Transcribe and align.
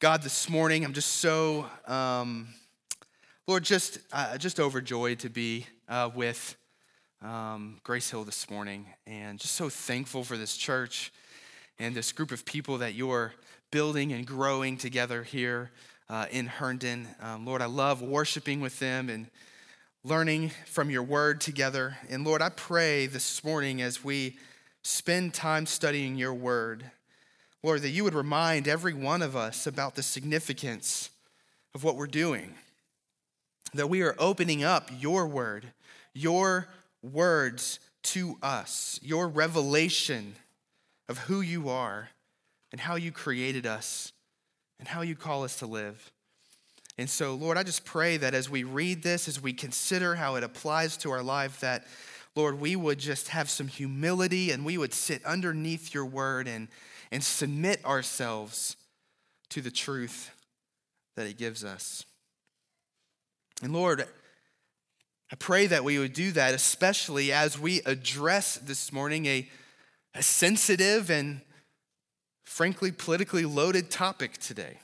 God, 0.00 0.22
this 0.22 0.48
morning, 0.48 0.82
I'm 0.82 0.94
just 0.94 1.16
so, 1.16 1.66
um, 1.86 2.48
Lord, 3.46 3.64
just, 3.64 3.98
uh, 4.14 4.38
just 4.38 4.58
overjoyed 4.58 5.18
to 5.18 5.28
be 5.28 5.66
uh, 5.90 6.08
with 6.14 6.56
um, 7.20 7.76
Grace 7.84 8.10
Hill 8.10 8.24
this 8.24 8.48
morning 8.48 8.86
and 9.06 9.38
just 9.38 9.56
so 9.56 9.68
thankful 9.68 10.24
for 10.24 10.38
this 10.38 10.56
church 10.56 11.12
and 11.78 11.94
this 11.94 12.12
group 12.12 12.32
of 12.32 12.46
people 12.46 12.78
that 12.78 12.94
you're 12.94 13.34
building 13.70 14.10
and 14.14 14.26
growing 14.26 14.78
together 14.78 15.22
here 15.22 15.70
uh, 16.08 16.24
in 16.30 16.46
Herndon. 16.46 17.06
Um, 17.20 17.44
Lord, 17.44 17.60
I 17.60 17.66
love 17.66 18.00
worshiping 18.00 18.62
with 18.62 18.78
them 18.78 19.10
and 19.10 19.26
learning 20.02 20.52
from 20.64 20.88
your 20.88 21.02
word 21.02 21.42
together. 21.42 21.98
And 22.08 22.24
Lord, 22.24 22.40
I 22.40 22.48
pray 22.48 23.06
this 23.06 23.44
morning 23.44 23.82
as 23.82 24.02
we 24.02 24.38
spend 24.82 25.34
time 25.34 25.66
studying 25.66 26.16
your 26.16 26.32
word 26.32 26.90
Lord, 27.62 27.82
that 27.82 27.90
you 27.90 28.04
would 28.04 28.14
remind 28.14 28.66
every 28.66 28.94
one 28.94 29.22
of 29.22 29.36
us 29.36 29.66
about 29.66 29.94
the 29.94 30.02
significance 30.02 31.10
of 31.74 31.84
what 31.84 31.96
we're 31.96 32.06
doing. 32.06 32.54
That 33.74 33.88
we 33.88 34.02
are 34.02 34.16
opening 34.18 34.64
up 34.64 34.90
your 34.98 35.26
word, 35.26 35.66
your 36.14 36.68
words 37.02 37.78
to 38.02 38.36
us, 38.42 38.98
your 39.02 39.28
revelation 39.28 40.34
of 41.08 41.18
who 41.18 41.40
you 41.40 41.68
are 41.68 42.08
and 42.72 42.80
how 42.80 42.94
you 42.94 43.12
created 43.12 43.66
us 43.66 44.12
and 44.78 44.88
how 44.88 45.02
you 45.02 45.14
call 45.14 45.44
us 45.44 45.58
to 45.58 45.66
live. 45.66 46.10
And 46.96 47.08
so, 47.08 47.34
Lord, 47.34 47.56
I 47.56 47.62
just 47.62 47.84
pray 47.84 48.16
that 48.16 48.34
as 48.34 48.50
we 48.50 48.62
read 48.62 49.02
this, 49.02 49.28
as 49.28 49.40
we 49.40 49.52
consider 49.52 50.14
how 50.14 50.36
it 50.36 50.44
applies 50.44 50.96
to 50.98 51.10
our 51.10 51.22
life, 51.22 51.60
that, 51.60 51.86
Lord, 52.34 52.60
we 52.60 52.76
would 52.76 52.98
just 52.98 53.28
have 53.28 53.48
some 53.48 53.68
humility 53.68 54.50
and 54.50 54.64
we 54.64 54.78
would 54.78 54.92
sit 54.92 55.24
underneath 55.24 55.94
your 55.94 56.06
word 56.06 56.46
and 56.46 56.68
and 57.12 57.22
submit 57.22 57.84
ourselves 57.84 58.76
to 59.50 59.60
the 59.60 59.70
truth 59.70 60.30
that 61.16 61.26
He 61.26 61.32
gives 61.32 61.64
us. 61.64 62.04
And 63.62 63.72
Lord, 63.72 64.06
I 65.32 65.36
pray 65.36 65.66
that 65.66 65.84
we 65.84 65.98
would 65.98 66.12
do 66.12 66.32
that, 66.32 66.54
especially 66.54 67.32
as 67.32 67.58
we 67.58 67.82
address 67.82 68.56
this 68.56 68.92
morning 68.92 69.26
a, 69.26 69.48
a 70.14 70.22
sensitive 70.22 71.10
and 71.10 71.40
frankly 72.42 72.90
politically 72.90 73.44
loaded 73.44 73.90
topic 73.90 74.38
today. 74.38 74.78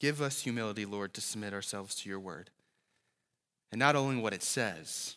Give 0.00 0.22
us 0.22 0.40
humility, 0.40 0.86
Lord, 0.86 1.14
to 1.14 1.20
submit 1.20 1.52
ourselves 1.52 1.94
to 1.96 2.08
your 2.08 2.18
word. 2.18 2.50
And 3.70 3.78
not 3.78 3.94
only 3.94 4.20
what 4.20 4.32
it 4.32 4.42
says, 4.42 5.16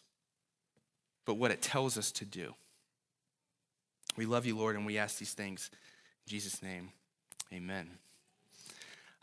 but 1.26 1.36
what 1.36 1.52
it 1.52 1.62
tells 1.62 1.98
us 1.98 2.12
to 2.12 2.26
do. 2.26 2.54
We 4.16 4.28
love 4.28 4.46
you, 4.46 4.56
Lord, 4.56 4.76
and 4.76 4.86
we 4.86 5.00
ask 5.00 5.18
these 5.18 5.34
things 5.34 5.72
in 5.74 6.30
Jesus' 6.30 6.62
name. 6.62 6.92
Amen. 7.52 7.90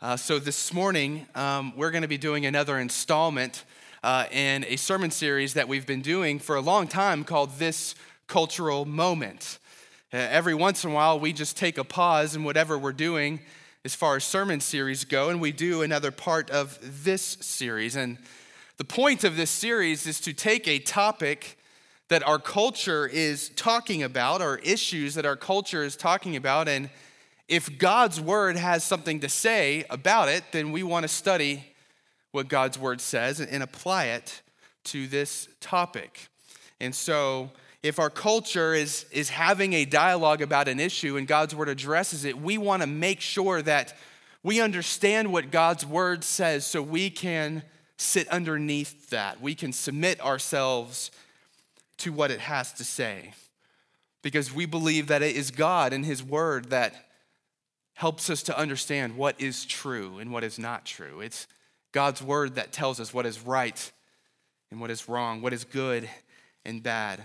Uh, 0.01 0.17
so, 0.17 0.37
this 0.37 0.73
morning, 0.73 1.27
um, 1.33 1.71
we're 1.77 1.91
going 1.91 2.01
to 2.01 2.09
be 2.09 2.17
doing 2.17 2.45
another 2.45 2.77
installment 2.77 3.63
uh, 4.03 4.25
in 4.33 4.65
a 4.65 4.75
sermon 4.75 5.09
series 5.09 5.53
that 5.53 5.69
we've 5.69 5.85
been 5.85 6.01
doing 6.01 6.39
for 6.39 6.57
a 6.57 6.61
long 6.61 6.89
time 6.89 7.23
called 7.23 7.57
This 7.57 7.95
Cultural 8.27 8.83
Moment. 8.83 9.59
Uh, 10.11 10.17
every 10.17 10.53
once 10.53 10.83
in 10.83 10.91
a 10.91 10.93
while, 10.93 11.17
we 11.17 11.31
just 11.31 11.55
take 11.55 11.77
a 11.77 11.85
pause 11.85 12.35
in 12.35 12.43
whatever 12.43 12.77
we're 12.77 12.91
doing 12.91 13.39
as 13.85 13.95
far 13.95 14.17
as 14.17 14.25
sermon 14.25 14.59
series 14.59 15.05
go, 15.05 15.29
and 15.29 15.39
we 15.39 15.53
do 15.53 15.83
another 15.83 16.11
part 16.11 16.49
of 16.49 16.77
this 17.05 17.21
series. 17.21 17.95
And 17.95 18.17
the 18.75 18.83
point 18.83 19.23
of 19.23 19.37
this 19.37 19.51
series 19.51 20.05
is 20.05 20.19
to 20.19 20.33
take 20.33 20.67
a 20.67 20.79
topic 20.79 21.57
that 22.11 22.27
our 22.27 22.39
culture 22.39 23.07
is 23.07 23.47
talking 23.55 24.03
about, 24.03 24.41
or 24.41 24.57
issues 24.57 25.13
that 25.13 25.25
our 25.25 25.37
culture 25.37 25.81
is 25.81 25.95
talking 25.95 26.35
about. 26.35 26.67
And 26.67 26.89
if 27.47 27.77
God's 27.77 28.19
word 28.19 28.57
has 28.57 28.83
something 28.83 29.21
to 29.21 29.29
say 29.29 29.85
about 29.89 30.27
it, 30.27 30.43
then 30.51 30.73
we 30.73 30.83
want 30.83 31.03
to 31.03 31.07
study 31.07 31.63
what 32.33 32.49
God's 32.49 32.77
word 32.77 32.99
says 32.99 33.39
and 33.39 33.63
apply 33.63 34.07
it 34.07 34.41
to 34.83 35.07
this 35.07 35.47
topic. 35.61 36.27
And 36.81 36.93
so, 36.93 37.49
if 37.81 37.97
our 37.97 38.09
culture 38.09 38.73
is, 38.73 39.05
is 39.13 39.29
having 39.29 39.71
a 39.71 39.85
dialogue 39.85 40.41
about 40.41 40.67
an 40.67 40.81
issue 40.81 41.15
and 41.15 41.25
God's 41.25 41.55
word 41.55 41.69
addresses 41.69 42.25
it, 42.25 42.37
we 42.37 42.57
want 42.57 42.81
to 42.81 42.87
make 42.87 43.21
sure 43.21 43.61
that 43.61 43.95
we 44.43 44.59
understand 44.59 45.31
what 45.31 45.49
God's 45.49 45.85
word 45.85 46.25
says 46.25 46.65
so 46.65 46.81
we 46.81 47.09
can 47.09 47.63
sit 47.95 48.27
underneath 48.27 49.11
that. 49.11 49.39
We 49.39 49.55
can 49.55 49.71
submit 49.71 50.19
ourselves 50.19 51.09
to 52.01 52.11
what 52.11 52.31
it 52.31 52.39
has 52.39 52.73
to 52.73 52.83
say 52.83 53.33
because 54.21 54.53
we 54.53 54.65
believe 54.65 55.07
that 55.07 55.21
it 55.21 55.35
is 55.35 55.51
God 55.51 55.93
and 55.93 56.05
His 56.05 56.23
Word 56.23 56.69
that 56.69 56.93
helps 57.93 58.29
us 58.29 58.43
to 58.43 58.57
understand 58.57 59.17
what 59.17 59.39
is 59.39 59.65
true 59.65 60.19
and 60.19 60.31
what 60.31 60.43
is 60.43 60.57
not 60.57 60.85
true. 60.85 61.21
It's 61.21 61.47
God's 61.91 62.21
Word 62.21 62.55
that 62.55 62.71
tells 62.71 62.99
us 62.99 63.13
what 63.13 63.25
is 63.25 63.41
right 63.41 63.91
and 64.69 64.79
what 64.79 64.91
is 64.91 65.09
wrong, 65.09 65.41
what 65.41 65.53
is 65.53 65.63
good 65.63 66.09
and 66.65 66.81
bad. 66.81 67.23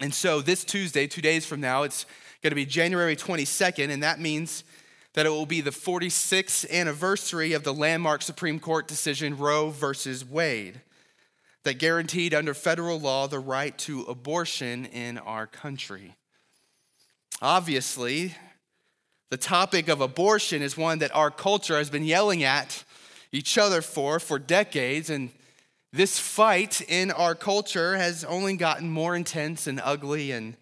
And 0.00 0.14
so 0.14 0.40
this 0.40 0.64
Tuesday, 0.64 1.06
two 1.06 1.22
days 1.22 1.44
from 1.44 1.60
now, 1.60 1.82
it's 1.82 2.06
going 2.42 2.50
to 2.50 2.56
be 2.56 2.66
January 2.66 3.16
22nd, 3.16 3.90
and 3.90 4.02
that 4.02 4.20
means 4.20 4.64
that 5.14 5.26
it 5.26 5.30
will 5.30 5.46
be 5.46 5.60
the 5.60 5.70
46th 5.70 6.70
anniversary 6.70 7.52
of 7.52 7.64
the 7.64 7.74
landmark 7.74 8.22
Supreme 8.22 8.58
Court 8.58 8.88
decision 8.88 9.36
Roe 9.36 9.68
versus 9.68 10.24
Wade 10.24 10.80
that 11.64 11.78
guaranteed 11.78 12.34
under 12.34 12.54
federal 12.54 12.98
law 12.98 13.26
the 13.28 13.38
right 13.38 13.76
to 13.78 14.02
abortion 14.02 14.86
in 14.86 15.18
our 15.18 15.46
country. 15.46 16.14
Obviously, 17.40 18.34
the 19.30 19.36
topic 19.36 19.88
of 19.88 20.00
abortion 20.00 20.62
is 20.62 20.76
one 20.76 20.98
that 20.98 21.14
our 21.14 21.30
culture 21.30 21.76
has 21.76 21.90
been 21.90 22.04
yelling 22.04 22.42
at 22.42 22.84
each 23.32 23.56
other 23.56 23.80
for 23.80 24.20
for 24.20 24.38
decades, 24.38 25.08
and 25.08 25.30
this 25.92 26.18
fight 26.18 26.80
in 26.82 27.10
our 27.10 27.34
culture 27.34 27.96
has 27.96 28.24
only 28.24 28.56
gotten 28.56 28.90
more 28.90 29.16
intense 29.16 29.66
and 29.66 29.80
ugly 29.82 30.32
and, 30.32 30.56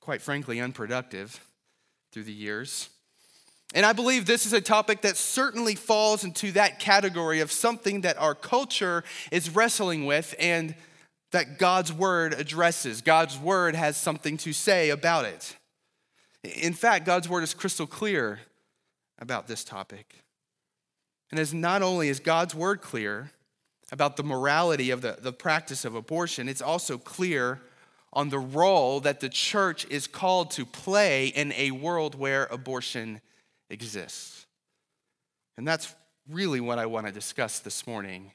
quite 0.00 0.22
frankly, 0.22 0.60
unproductive 0.60 1.40
through 2.12 2.24
the 2.24 2.32
years. 2.32 2.90
And 3.74 3.86
I 3.86 3.92
believe 3.92 4.26
this 4.26 4.46
is 4.46 4.52
a 4.52 4.60
topic 4.60 5.02
that 5.02 5.16
certainly 5.16 5.76
falls 5.76 6.24
into 6.24 6.52
that 6.52 6.80
category 6.80 7.40
of 7.40 7.52
something 7.52 8.00
that 8.00 8.18
our 8.18 8.34
culture 8.34 9.04
is 9.30 9.54
wrestling 9.54 10.06
with 10.06 10.34
and 10.40 10.74
that 11.30 11.58
God's 11.58 11.92
word 11.92 12.34
addresses. 12.34 13.00
God's 13.00 13.38
word 13.38 13.76
has 13.76 13.96
something 13.96 14.36
to 14.38 14.52
say 14.52 14.90
about 14.90 15.24
it. 15.24 15.56
In 16.42 16.72
fact, 16.72 17.06
God's 17.06 17.28
word 17.28 17.44
is 17.44 17.54
crystal 17.54 17.86
clear 17.86 18.40
about 19.20 19.46
this 19.46 19.62
topic. 19.62 20.16
And 21.30 21.38
as 21.38 21.54
not 21.54 21.82
only 21.82 22.08
is 22.08 22.18
God's 22.18 22.54
word 22.54 22.80
clear 22.80 23.30
about 23.92 24.16
the 24.16 24.24
morality 24.24 24.90
of 24.90 25.00
the, 25.00 25.18
the 25.20 25.32
practice 25.32 25.84
of 25.84 25.94
abortion, 25.94 26.48
it's 26.48 26.62
also 26.62 26.98
clear 26.98 27.60
on 28.12 28.30
the 28.30 28.38
role 28.38 28.98
that 29.00 29.20
the 29.20 29.28
church 29.28 29.86
is 29.88 30.08
called 30.08 30.50
to 30.52 30.66
play 30.66 31.28
in 31.28 31.52
a 31.52 31.70
world 31.70 32.16
where 32.16 32.46
abortion 32.46 33.20
exists. 33.70 34.46
And 35.56 35.66
that's 35.66 35.94
really 36.28 36.60
what 36.60 36.78
I 36.78 36.86
want 36.86 37.06
to 37.06 37.12
discuss 37.12 37.60
this 37.60 37.86
morning 37.86 38.32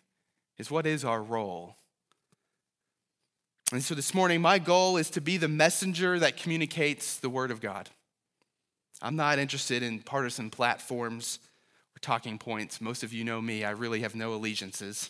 is 0.57 0.71
what 0.71 0.85
is 0.85 1.05
our 1.05 1.21
role? 1.21 1.75
And 3.71 3.83
so 3.83 3.95
this 3.95 4.13
morning 4.13 4.41
my 4.41 4.59
goal 4.59 4.97
is 4.97 5.09
to 5.11 5.21
be 5.21 5.37
the 5.37 5.47
messenger 5.47 6.19
that 6.19 6.37
communicates 6.37 7.17
the 7.17 7.29
word 7.29 7.51
of 7.51 7.61
God. 7.61 7.89
I'm 9.01 9.15
not 9.15 9.39
interested 9.39 9.83
in 9.83 9.99
partisan 9.99 10.49
platforms 10.49 11.39
or 11.95 11.99
talking 11.99 12.37
points. 12.37 12.79
Most 12.79 13.03
of 13.03 13.11
you 13.11 13.23
know 13.23 13.41
me, 13.41 13.63
I 13.63 13.71
really 13.71 14.01
have 14.01 14.15
no 14.15 14.33
allegiances. 14.33 15.09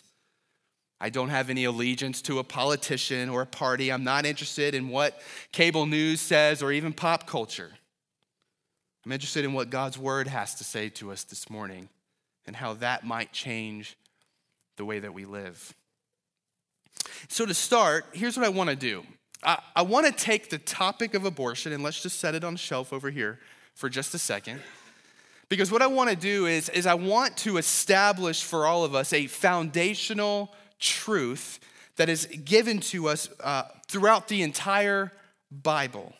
I 1.00 1.10
don't 1.10 1.28
have 1.28 1.50
any 1.50 1.64
allegiance 1.64 2.22
to 2.22 2.38
a 2.38 2.44
politician 2.44 3.28
or 3.28 3.42
a 3.42 3.46
party. 3.46 3.92
I'm 3.92 4.04
not 4.04 4.24
interested 4.24 4.74
in 4.74 4.88
what 4.88 5.20
cable 5.52 5.86
news 5.86 6.20
says 6.20 6.62
or 6.62 6.72
even 6.72 6.92
pop 6.92 7.26
culture. 7.26 7.72
I'm 9.06 9.12
interested 9.12 9.44
in 9.44 9.52
what 9.52 9.70
God's 9.70 9.96
word 9.96 10.26
has 10.26 10.56
to 10.56 10.64
say 10.64 10.88
to 10.90 11.12
us 11.12 11.22
this 11.22 11.48
morning 11.48 11.88
and 12.44 12.56
how 12.56 12.74
that 12.74 13.06
might 13.06 13.32
change 13.32 13.96
the 14.76 14.84
way 14.84 14.98
that 14.98 15.14
we 15.14 15.24
live. 15.24 15.72
So, 17.28 17.46
to 17.46 17.54
start, 17.54 18.06
here's 18.12 18.36
what 18.36 18.44
I 18.44 18.48
want 18.48 18.70
to 18.70 18.76
do 18.76 19.04
I, 19.44 19.60
I 19.76 19.82
want 19.82 20.06
to 20.06 20.12
take 20.12 20.50
the 20.50 20.58
topic 20.58 21.14
of 21.14 21.24
abortion 21.24 21.72
and 21.72 21.84
let's 21.84 22.02
just 22.02 22.18
set 22.18 22.34
it 22.34 22.42
on 22.42 22.56
shelf 22.56 22.92
over 22.92 23.08
here 23.10 23.38
for 23.76 23.88
just 23.88 24.12
a 24.12 24.18
second. 24.18 24.60
Because 25.48 25.70
what 25.70 25.82
I 25.82 25.86
want 25.86 26.10
to 26.10 26.16
do 26.16 26.46
is, 26.46 26.68
is 26.70 26.84
I 26.84 26.94
want 26.94 27.36
to 27.38 27.58
establish 27.58 28.42
for 28.42 28.66
all 28.66 28.82
of 28.82 28.96
us 28.96 29.12
a 29.12 29.28
foundational 29.28 30.52
truth 30.80 31.60
that 31.94 32.08
is 32.08 32.26
given 32.26 32.80
to 32.80 33.08
us 33.08 33.30
uh, 33.38 33.62
throughout 33.86 34.26
the 34.26 34.42
entire 34.42 35.12
Bible. 35.52 36.12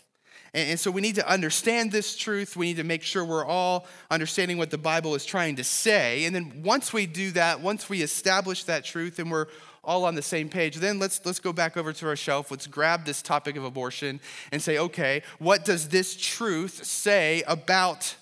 And, 0.57 0.81
so 0.81 0.91
we 0.91 1.01
need 1.01 1.15
to 1.17 1.29
understand 1.29 1.93
this 1.93 2.17
truth. 2.17 2.57
We 2.57 2.67
need 2.67 2.79
to 2.79 2.85
make 2.85 3.03
sure 3.03 3.25
we're 3.25 3.45
all 3.45 3.87
understanding 4.11 4.59
what 4.59 4.71
the 4.71 4.79
Bible 4.79 5.15
is 5.15 5.25
trying 5.25 5.57
to 5.57 5.65
say. 5.65 6.25
And 6.25 6.35
then 6.35 6.63
once 6.65 6.93
we 6.93 7.07
do 7.07 7.31
that, 7.33 7.61
once 7.61 7.89
we 7.89 8.03
establish 8.03 8.65
that 8.65 8.85
truth 8.85 9.19
and 9.19 9.31
we're 9.31 9.47
all 9.85 10.05
on 10.05 10.15
the 10.15 10.23
same 10.23 10.49
page, 10.49 10.77
then 10.77 10.99
let's, 10.99 11.25
let's 11.25 11.39
go 11.39 11.53
back 11.53 11.77
over 11.77 11.93
to 11.93 12.09
our 12.09 12.17
shelf. 12.17 12.51
Let's 12.51 12.67
grab 12.67 13.05
this 13.05 13.23
topic 13.23 13.57
of 13.57 13.65
abortion 13.65 14.19
and 14.51 14.61
say, 14.61 14.79
okay, 14.79 15.23
what 15.39 15.65
does 15.65 15.89
this 15.89 16.17
truth 16.17 16.85
say 16.85 17.45
about 17.47 18.17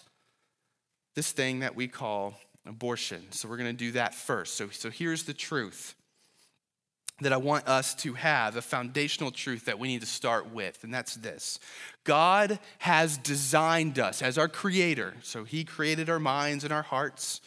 this 1.14 1.32
thing 1.32 1.60
that 1.60 1.76
we 1.76 1.88
call 1.88 2.34
abortion. 2.66 3.22
So 3.30 3.48
we're 3.48 3.56
going 3.56 3.70
to 3.70 3.76
do 3.76 3.92
that 3.92 4.14
first. 4.14 4.54
So, 4.54 4.68
so 4.70 4.90
here's 4.90 5.24
the 5.24 5.34
truth 5.34 5.94
that 7.20 7.32
I 7.32 7.36
want 7.36 7.68
us 7.68 7.94
to 7.96 8.14
have, 8.14 8.56
a 8.56 8.62
foundational 8.62 9.30
truth 9.30 9.66
that 9.66 9.78
we 9.78 9.88
need 9.88 10.00
to 10.00 10.06
start 10.06 10.52
with, 10.52 10.82
and 10.82 10.92
that's 10.92 11.14
this 11.14 11.58
God 12.04 12.58
has 12.78 13.18
designed 13.18 13.98
us 13.98 14.20
as 14.22 14.36
our 14.36 14.48
creator. 14.48 15.14
So 15.22 15.44
He 15.44 15.64
created 15.64 16.10
our 16.10 16.18
minds 16.18 16.64
and 16.64 16.72
our 16.72 16.82
hearts. 16.82 17.40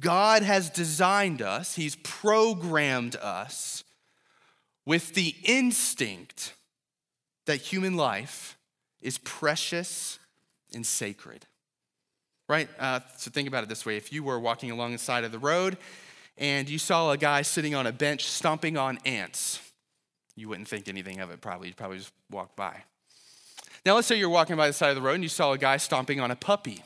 God 0.00 0.42
has 0.42 0.70
designed 0.70 1.42
us, 1.42 1.74
He's 1.74 1.96
programmed 1.96 3.16
us 3.16 3.84
with 4.86 5.14
the 5.14 5.34
instinct 5.44 6.54
that 7.46 7.56
human 7.56 7.96
life 7.96 8.56
is 9.00 9.18
precious 9.18 10.18
and 10.72 10.86
sacred. 10.86 11.46
Right? 12.48 12.68
Uh, 12.78 13.00
so 13.16 13.30
think 13.30 13.48
about 13.48 13.64
it 13.64 13.68
this 13.68 13.84
way 13.84 13.96
if 13.96 14.12
you 14.12 14.22
were 14.22 14.40
walking 14.40 14.70
along 14.70 14.92
the 14.92 14.98
side 14.98 15.24
of 15.24 15.32
the 15.32 15.38
road 15.38 15.76
and 16.38 16.68
you 16.68 16.78
saw 16.78 17.10
a 17.10 17.16
guy 17.16 17.42
sitting 17.42 17.74
on 17.74 17.86
a 17.86 17.92
bench 17.92 18.24
stomping 18.24 18.76
on 18.76 18.98
ants, 19.04 19.60
you 20.36 20.48
wouldn't 20.48 20.68
think 20.68 20.88
anything 20.88 21.20
of 21.20 21.30
it 21.30 21.40
probably. 21.40 21.68
You'd 21.68 21.76
probably 21.76 21.98
just 21.98 22.12
walk 22.30 22.54
by. 22.56 22.84
Now, 23.84 23.94
let's 23.94 24.06
say 24.06 24.16
you're 24.16 24.28
walking 24.28 24.56
by 24.56 24.66
the 24.66 24.72
side 24.72 24.90
of 24.90 24.96
the 24.96 25.02
road 25.02 25.14
and 25.14 25.22
you 25.22 25.28
saw 25.28 25.52
a 25.52 25.58
guy 25.58 25.76
stomping 25.76 26.20
on 26.20 26.30
a 26.30 26.36
puppy. 26.36 26.82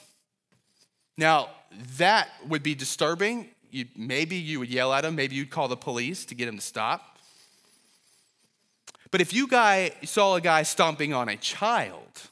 Now, 1.16 1.50
that 1.98 2.28
would 2.48 2.62
be 2.62 2.74
disturbing. 2.74 3.48
You, 3.70 3.86
maybe 3.96 4.36
you 4.36 4.58
would 4.60 4.68
yell 4.68 4.92
at 4.92 5.04
him, 5.04 5.14
maybe 5.14 5.34
you'd 5.34 5.50
call 5.50 5.68
the 5.68 5.76
police 5.76 6.24
to 6.26 6.34
get 6.34 6.48
him 6.48 6.56
to 6.56 6.62
stop. 6.62 7.18
But 9.10 9.20
if 9.20 9.32
you 9.34 9.46
guy 9.46 9.92
saw 10.04 10.36
a 10.36 10.40
guy 10.40 10.62
stomping 10.62 11.12
on 11.12 11.28
a 11.28 11.36
child, 11.36 12.22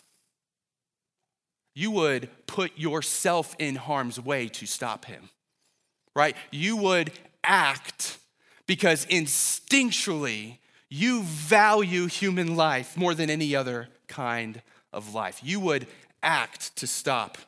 you 1.74 1.90
would 1.90 2.28
put 2.46 2.76
yourself 2.78 3.54
in 3.58 3.76
harm's 3.76 4.18
way 4.18 4.48
to 4.48 4.66
stop 4.66 5.04
him, 5.04 5.28
right? 6.14 6.36
You 6.50 6.76
would 6.76 7.12
act 7.44 8.18
because 8.66 9.06
instinctually 9.06 10.58
you 10.88 11.22
value 11.22 12.06
human 12.06 12.56
life 12.56 12.96
more 12.96 13.14
than 13.14 13.30
any 13.30 13.54
other 13.54 13.88
kind 14.08 14.60
of 14.92 15.14
life. 15.14 15.40
You 15.42 15.60
would 15.60 15.86
act 16.22 16.76
to 16.76 16.86
stop 16.86 17.38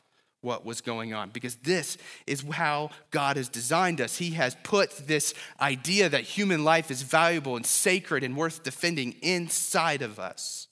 what 0.41 0.65
was 0.65 0.81
going 0.81 1.13
on 1.13 1.29
because 1.29 1.55
this 1.57 1.97
is 2.27 2.43
how 2.51 2.89
God 3.11 3.37
has 3.37 3.47
designed 3.47 4.01
us. 4.01 4.17
He 4.17 4.31
has 4.31 4.55
put 4.63 4.91
this 5.07 5.33
idea 5.59 6.09
that 6.09 6.23
human 6.23 6.63
life 6.63 6.91
is 6.91 7.01
valuable 7.01 7.55
and 7.55 7.65
sacred 7.65 8.23
and 8.23 8.35
worth 8.35 8.63
defending 8.63 9.15
inside 9.21 10.01
of 10.01 10.19
us. 10.19 10.67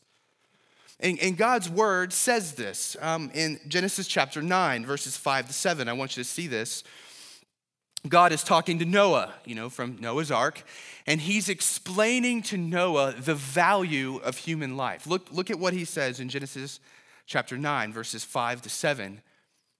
And, 0.99 1.17
and 1.19 1.37
God's 1.37 1.69
word 1.69 2.13
says 2.13 2.53
this 2.53 2.95
um, 3.01 3.31
in 3.33 3.59
Genesis 3.67 4.07
chapter 4.07 4.41
9, 4.41 4.85
verses 4.85 5.17
5 5.17 5.47
to 5.47 5.53
7. 5.53 5.87
I 5.87 5.93
want 5.93 6.15
you 6.15 6.23
to 6.23 6.29
see 6.29 6.47
this. 6.47 6.83
God 8.07 8.31
is 8.31 8.43
talking 8.43 8.79
to 8.79 8.85
Noah, 8.85 9.33
you 9.45 9.53
know, 9.53 9.69
from 9.69 9.97
Noah's 9.99 10.31
ark, 10.31 10.63
and 11.05 11.21
he's 11.21 11.49
explaining 11.49 12.41
to 12.43 12.57
Noah 12.57 13.13
the 13.13 13.35
value 13.35 14.17
of 14.17 14.37
human 14.37 14.75
life. 14.75 15.05
Look, 15.05 15.31
look 15.31 15.51
at 15.51 15.59
what 15.59 15.73
he 15.73 15.85
says 15.85 16.19
in 16.19 16.29
Genesis 16.29 16.79
chapter 17.27 17.57
9, 17.57 17.93
verses 17.93 18.23
5 18.23 18.63
to 18.63 18.69
7. 18.69 19.21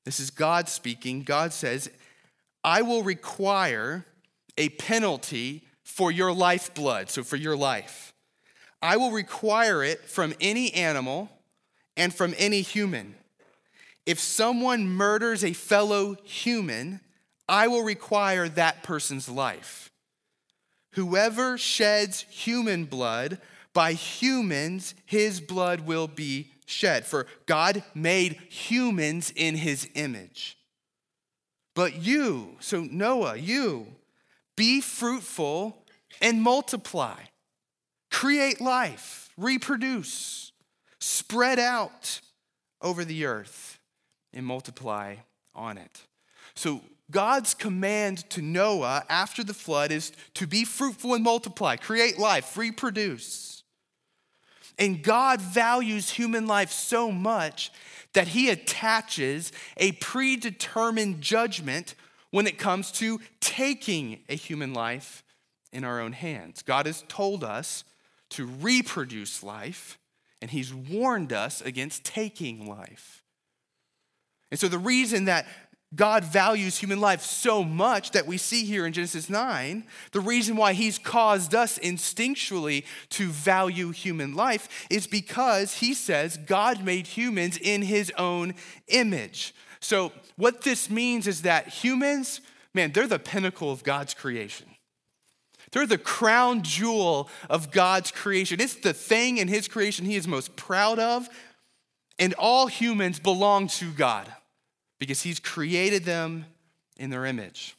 This 0.05 0.19
is 0.19 0.29
God 0.29 0.69
speaking. 0.69 1.23
God 1.23 1.51
says, 1.51 1.89
I 2.63 2.83
will 2.83 3.03
require 3.03 4.05
a 4.57 4.69
penalty 4.69 5.63
for 5.83 6.11
your 6.11 6.31
lifeblood, 6.31 7.09
so 7.09 7.23
for 7.23 7.37
your 7.37 7.55
life. 7.55 8.13
I 8.81 8.97
will 8.97 9.11
require 9.11 9.83
it 9.83 10.01
from 10.05 10.33
any 10.39 10.73
animal 10.73 11.29
and 11.97 12.13
from 12.13 12.33
any 12.37 12.61
human. 12.61 13.15
If 14.05 14.19
someone 14.19 14.87
murders 14.87 15.43
a 15.43 15.53
fellow 15.53 16.17
human, 16.23 17.01
I 17.51 17.67
will 17.67 17.83
require 17.83 18.47
that 18.47 18.81
person's 18.81 19.27
life. 19.27 19.91
Whoever 20.93 21.57
sheds 21.57 22.21
human 22.29 22.85
blood, 22.85 23.39
by 23.73 23.91
humans 23.91 24.95
his 25.05 25.41
blood 25.41 25.81
will 25.81 26.07
be 26.07 26.51
shed. 26.65 27.05
For 27.05 27.27
God 27.45 27.83
made 27.93 28.39
humans 28.49 29.33
in 29.35 29.55
his 29.55 29.85
image. 29.95 30.57
But 31.75 31.97
you, 31.97 32.55
so 32.61 32.87
Noah, 32.89 33.35
you, 33.35 33.87
be 34.55 34.79
fruitful 34.79 35.85
and 36.21 36.41
multiply, 36.41 37.17
create 38.09 38.61
life, 38.61 39.29
reproduce, 39.35 40.53
spread 41.01 41.59
out 41.59 42.21
over 42.81 43.03
the 43.03 43.25
earth, 43.25 43.77
and 44.33 44.45
multiply 44.45 45.15
on 45.53 45.77
it. 45.77 46.07
So, 46.55 46.81
God's 47.11 47.53
command 47.53 48.29
to 48.31 48.41
Noah 48.41 49.03
after 49.09 49.43
the 49.43 49.53
flood 49.53 49.91
is 49.91 50.11
to 50.35 50.47
be 50.47 50.63
fruitful 50.63 51.13
and 51.13 51.23
multiply, 51.23 51.75
create 51.75 52.17
life, 52.17 52.57
reproduce. 52.57 53.63
And 54.79 55.03
God 55.03 55.41
values 55.41 56.09
human 56.09 56.47
life 56.47 56.71
so 56.71 57.11
much 57.11 57.71
that 58.13 58.29
he 58.29 58.49
attaches 58.49 59.51
a 59.77 59.91
predetermined 59.93 61.21
judgment 61.21 61.95
when 62.31 62.47
it 62.47 62.57
comes 62.57 62.91
to 62.93 63.19
taking 63.39 64.19
a 64.29 64.35
human 64.35 64.73
life 64.73 65.23
in 65.71 65.83
our 65.83 65.99
own 65.99 66.13
hands. 66.13 66.61
God 66.61 66.85
has 66.85 67.03
told 67.07 67.43
us 67.43 67.83
to 68.31 68.45
reproduce 68.45 69.43
life, 69.43 69.99
and 70.41 70.49
he's 70.49 70.73
warned 70.73 71.33
us 71.33 71.61
against 71.61 72.03
taking 72.03 72.67
life. 72.67 73.23
And 74.49 74.59
so, 74.59 74.67
the 74.67 74.77
reason 74.77 75.25
that 75.25 75.45
God 75.93 76.23
values 76.23 76.77
human 76.77 77.01
life 77.01 77.21
so 77.21 77.63
much 77.63 78.11
that 78.11 78.25
we 78.25 78.37
see 78.37 78.63
here 78.63 78.85
in 78.85 78.93
Genesis 78.93 79.29
9. 79.29 79.83
The 80.13 80.19
reason 80.21 80.55
why 80.55 80.71
He's 80.71 80.97
caused 80.97 81.53
us 81.53 81.77
instinctually 81.79 82.85
to 83.09 83.27
value 83.27 83.91
human 83.91 84.33
life 84.33 84.87
is 84.89 85.05
because 85.05 85.75
He 85.75 85.93
says 85.93 86.37
God 86.37 86.83
made 86.83 87.07
humans 87.07 87.57
in 87.57 87.81
His 87.81 88.11
own 88.17 88.53
image. 88.87 89.53
So, 89.81 90.13
what 90.37 90.61
this 90.61 90.89
means 90.89 91.27
is 91.27 91.41
that 91.41 91.67
humans, 91.67 92.39
man, 92.73 92.93
they're 92.93 93.07
the 93.07 93.19
pinnacle 93.19 93.71
of 93.71 93.83
God's 93.83 94.13
creation. 94.13 94.67
They're 95.73 95.87
the 95.87 95.97
crown 95.97 96.61
jewel 96.61 97.29
of 97.49 97.71
God's 97.71 98.11
creation. 98.11 98.61
It's 98.61 98.75
the 98.75 98.93
thing 98.93 99.39
in 99.39 99.49
His 99.49 99.67
creation 99.67 100.05
He 100.05 100.15
is 100.15 100.25
most 100.25 100.55
proud 100.55 100.99
of, 100.99 101.27
and 102.17 102.33
all 102.35 102.67
humans 102.67 103.19
belong 103.19 103.67
to 103.67 103.91
God 103.91 104.31
because 105.01 105.23
he's 105.23 105.39
created 105.39 106.05
them 106.05 106.45
in 106.95 107.09
their 107.09 107.25
image. 107.25 107.75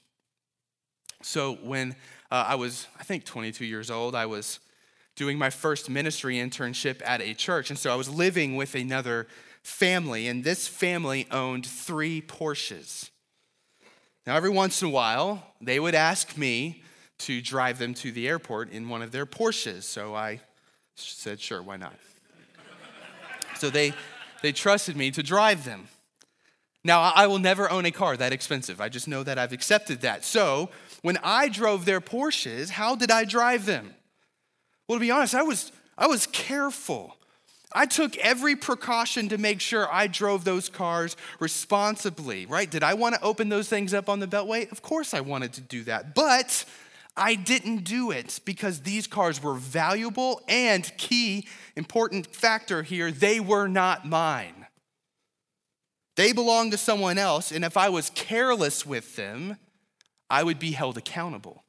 So 1.23 1.54
when 1.62 1.94
uh, 2.32 2.47
I 2.49 2.56
was, 2.56 2.88
I 2.99 3.04
think, 3.04 3.25
22 3.25 3.64
years 3.64 3.92
old, 3.92 4.16
I 4.16 4.26
was 4.26 4.58
doing 5.14 5.38
my 5.38 5.49
first 5.49 5.88
ministry 5.88 6.38
internship 6.38 7.00
at 7.06 7.23
a 7.23 7.32
church. 7.32 7.70
And 7.70 7.78
so 7.78 7.92
I 7.92 7.94
was 7.94 8.08
living 8.08 8.56
with 8.56 8.75
another 8.75 9.28
family, 9.62 10.26
and 10.26 10.42
this 10.42 10.66
family 10.66 11.28
owned 11.30 11.64
three 11.64 12.20
Porsches. 12.20 13.11
Now, 14.26 14.35
every 14.35 14.50
once 14.50 14.82
in 14.82 14.88
a 14.88 14.90
while, 14.90 15.47
they 15.61 15.78
would 15.78 15.94
ask 15.94 16.37
me 16.37 16.82
to 17.18 17.40
drive 17.40 17.78
them 17.78 17.94
to 17.94 18.11
the 18.11 18.26
airport 18.26 18.73
in 18.73 18.88
one 18.88 19.00
of 19.00 19.12
their 19.12 19.26
Porsches. 19.26 19.85
So 19.85 20.16
I 20.16 20.40
said, 20.97 21.40
sure, 21.40 21.62
why 21.62 21.76
not? 21.76 21.94
so 23.58 23.70
they, 23.70 23.92
they 24.42 24.50
trusted 24.50 24.97
me 24.97 25.12
to 25.12 25.23
drive 25.23 25.64
them. 25.64 25.87
Now, 26.84 27.00
I 27.00 27.26
will 27.28 27.38
never 27.38 27.70
own 27.70 27.86
a 27.86 27.92
car 27.92 28.16
that 28.16 28.32
expensive. 28.32 28.80
I 28.80 28.88
just 28.88 29.06
know 29.06 29.22
that 29.22 29.38
I've 29.38 29.52
accepted 29.52 30.00
that. 30.00 30.24
So, 30.24 30.70
when 31.02 31.18
I 31.22 31.48
drove 31.48 31.84
their 31.84 32.00
Porsches, 32.00 32.70
how 32.70 32.96
did 32.96 33.10
I 33.10 33.24
drive 33.24 33.66
them? 33.66 33.94
Well, 34.88 34.98
to 34.98 35.00
be 35.00 35.10
honest, 35.10 35.34
I 35.34 35.42
was, 35.42 35.70
I 35.96 36.06
was 36.06 36.26
careful. 36.26 37.16
I 37.72 37.86
took 37.86 38.16
every 38.18 38.56
precaution 38.56 39.28
to 39.30 39.38
make 39.38 39.60
sure 39.60 39.92
I 39.92 40.06
drove 40.06 40.44
those 40.44 40.68
cars 40.68 41.16
responsibly, 41.40 42.46
right? 42.46 42.70
Did 42.70 42.82
I 42.82 42.94
want 42.94 43.14
to 43.14 43.22
open 43.22 43.48
those 43.48 43.68
things 43.68 43.94
up 43.94 44.08
on 44.08 44.20
the 44.20 44.26
Beltway? 44.26 44.70
Of 44.70 44.82
course 44.82 45.14
I 45.14 45.20
wanted 45.20 45.52
to 45.54 45.60
do 45.60 45.84
that. 45.84 46.14
But 46.14 46.64
I 47.16 47.34
didn't 47.34 47.84
do 47.84 48.10
it 48.10 48.40
because 48.44 48.80
these 48.80 49.06
cars 49.06 49.42
were 49.42 49.54
valuable 49.54 50.42
and 50.48 50.90
key 50.96 51.46
important 51.76 52.26
factor 52.34 52.82
here, 52.82 53.10
they 53.10 53.40
were 53.40 53.68
not 53.68 54.06
mine. 54.06 54.62
They 56.16 56.33
belong 56.33 56.71
to 56.71 56.76
someone 56.76 57.19
else, 57.19 57.52
and 57.52 57.64
if 57.64 57.76
I 57.76 57.88
was 57.88 58.11
careless 58.11 58.85
with 58.85 59.16
them, 59.16 59.57
I 60.28 60.42
would 60.42 60.59
be 60.59 60.73
held 60.73 60.99
accountable. 60.99 61.64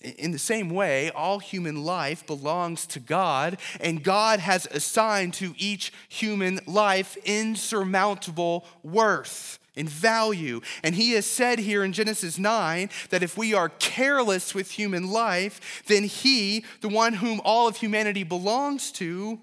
In 0.00 0.32
the 0.32 0.38
same 0.38 0.68
way, 0.68 1.10
all 1.10 1.38
human 1.38 1.82
life 1.82 2.26
belongs 2.26 2.86
to 2.88 3.00
God, 3.00 3.56
and 3.80 4.02
God 4.02 4.38
has 4.40 4.66
assigned 4.66 5.32
to 5.34 5.54
each 5.56 5.92
human 6.10 6.60
life 6.66 7.16
insurmountable 7.24 8.66
worth 8.82 9.58
and 9.76 9.88
value. 9.88 10.60
And 10.82 10.94
He 10.94 11.12
has 11.12 11.24
said 11.24 11.58
here 11.58 11.82
in 11.82 11.94
Genesis 11.94 12.38
9 12.38 12.90
that 13.08 13.22
if 13.22 13.38
we 13.38 13.54
are 13.54 13.70
careless 13.70 14.54
with 14.54 14.72
human 14.72 15.10
life, 15.10 15.82
then 15.86 16.04
He, 16.04 16.64
the 16.82 16.88
one 16.88 17.14
whom 17.14 17.40
all 17.42 17.66
of 17.66 17.78
humanity 17.78 18.24
belongs 18.24 18.92
to, 18.92 19.40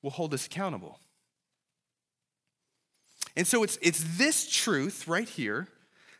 will 0.00 0.10
hold 0.10 0.32
us 0.32 0.46
accountable. 0.46 0.98
And 3.38 3.46
so 3.46 3.62
it's, 3.62 3.78
it's 3.80 4.04
this 4.18 4.50
truth 4.50 5.06
right 5.06 5.28
here, 5.28 5.68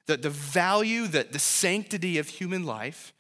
that 0.06 0.22
the 0.22 0.30
value, 0.30 1.08
that 1.08 1.32
the 1.32 1.40
sanctity 1.40 2.16
of 2.16 2.28
human 2.28 2.64
life, 2.64 3.12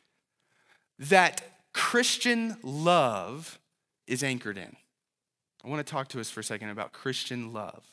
that 1.00 1.42
Christian 1.74 2.56
love 2.62 3.58
is 4.06 4.22
anchored 4.22 4.56
in. 4.56 4.76
I 5.64 5.68
want 5.68 5.84
to 5.84 5.90
talk 5.90 6.08
to 6.10 6.20
us 6.20 6.30
for 6.30 6.38
a 6.38 6.44
second 6.44 6.70
about 6.70 6.92
Christian 6.92 7.52
love. 7.52 7.84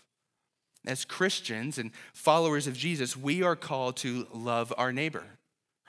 As 0.86 1.06
Christians 1.06 1.80
and 1.80 1.90
followers 2.14 2.68
of 2.68 2.78
Jesus, 2.78 3.18
we 3.18 3.42
are 3.42 3.56
called 3.56 3.98
to 3.98 4.28
love 4.32 4.72
our 4.78 4.94
neighbor. 4.94 5.24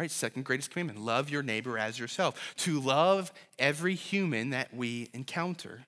Right? 0.00 0.10
Second 0.10 0.46
greatest 0.46 0.70
commandment 0.70 1.04
love 1.04 1.28
your 1.28 1.42
neighbor 1.42 1.78
as 1.78 1.98
yourself. 1.98 2.54
To 2.58 2.80
love 2.80 3.34
every 3.58 3.94
human 3.94 4.48
that 4.50 4.72
we 4.72 5.10
encounter. 5.12 5.82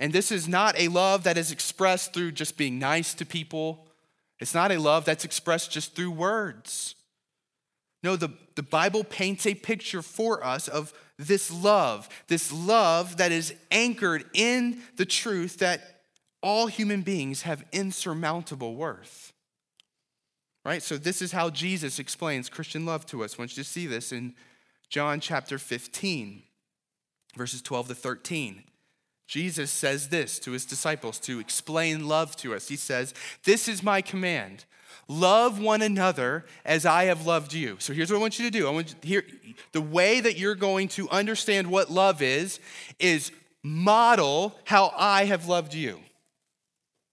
And 0.00 0.12
this 0.12 0.32
is 0.32 0.48
not 0.48 0.78
a 0.78 0.88
love 0.88 1.24
that 1.24 1.38
is 1.38 1.52
expressed 1.52 2.12
through 2.12 2.32
just 2.32 2.56
being 2.56 2.78
nice 2.78 3.14
to 3.14 3.26
people. 3.26 3.86
It's 4.40 4.54
not 4.54 4.72
a 4.72 4.80
love 4.80 5.04
that's 5.04 5.24
expressed 5.24 5.70
just 5.70 5.94
through 5.94 6.10
words. 6.10 6.94
No, 8.02 8.16
the, 8.16 8.30
the 8.56 8.62
Bible 8.62 9.04
paints 9.04 9.46
a 9.46 9.54
picture 9.54 10.02
for 10.02 10.44
us 10.44 10.66
of 10.66 10.92
this 11.18 11.52
love, 11.52 12.08
this 12.26 12.52
love 12.52 13.18
that 13.18 13.30
is 13.30 13.54
anchored 13.70 14.24
in 14.34 14.82
the 14.96 15.06
truth 15.06 15.58
that 15.58 16.00
all 16.42 16.66
human 16.66 17.02
beings 17.02 17.42
have 17.42 17.64
insurmountable 17.70 18.74
worth. 18.74 19.32
Right? 20.64 20.82
So, 20.82 20.96
this 20.96 21.22
is 21.22 21.32
how 21.32 21.50
Jesus 21.50 21.98
explains 21.98 22.48
Christian 22.48 22.86
love 22.86 23.04
to 23.06 23.24
us. 23.24 23.34
I 23.34 23.42
want 23.42 23.56
you 23.56 23.62
to 23.62 23.68
see 23.68 23.86
this 23.86 24.12
in 24.12 24.34
John 24.88 25.20
chapter 25.20 25.58
15, 25.58 26.42
verses 27.36 27.62
12 27.62 27.88
to 27.88 27.94
13. 27.94 28.64
Jesus 29.32 29.70
says 29.70 30.10
this 30.10 30.38
to 30.40 30.50
his 30.50 30.66
disciples 30.66 31.18
to 31.20 31.40
explain 31.40 32.06
love 32.06 32.36
to 32.36 32.54
us. 32.54 32.68
He 32.68 32.76
says, 32.76 33.14
This 33.44 33.66
is 33.66 33.82
my 33.82 34.02
command 34.02 34.66
love 35.08 35.58
one 35.58 35.80
another 35.80 36.44
as 36.66 36.84
I 36.84 37.04
have 37.04 37.24
loved 37.24 37.54
you. 37.54 37.76
So 37.78 37.94
here's 37.94 38.10
what 38.10 38.18
I 38.18 38.20
want 38.20 38.38
you 38.38 38.44
to 38.44 38.50
do. 38.50 38.68
I 38.68 38.70
want 38.70 38.90
you 38.90 38.94
to 39.00 39.08
hear 39.08 39.24
the 39.72 39.80
way 39.80 40.20
that 40.20 40.36
you're 40.36 40.54
going 40.54 40.88
to 40.88 41.08
understand 41.08 41.68
what 41.68 41.90
love 41.90 42.20
is, 42.20 42.60
is 42.98 43.32
model 43.62 44.54
how 44.64 44.92
I 44.98 45.24
have 45.24 45.48
loved 45.48 45.72
you. 45.72 46.00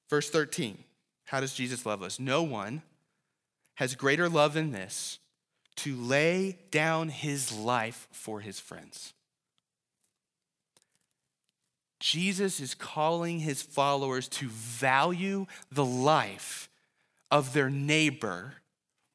Verse 0.10 0.30
13 0.30 0.78
How 1.28 1.40
does 1.40 1.54
Jesus 1.54 1.86
love 1.86 2.04
us? 2.04 2.20
No 2.20 2.44
one 2.44 2.82
has 3.76 3.96
greater 3.96 4.28
love 4.28 4.56
than 4.56 4.74
this 4.74 5.20
to 5.78 5.96
lay 5.96 6.60
down 6.70 7.08
his 7.08 7.58
life 7.58 8.10
for 8.12 8.42
his 8.42 8.60
friends. 8.60 9.14
Jesus 12.00 12.60
is 12.60 12.74
calling 12.74 13.40
his 13.40 13.62
followers 13.62 14.28
to 14.30 14.48
value 14.48 15.46
the 15.72 15.86
life 15.86 16.70
of 17.30 17.54
their 17.54 17.70
neighbor 17.70 18.54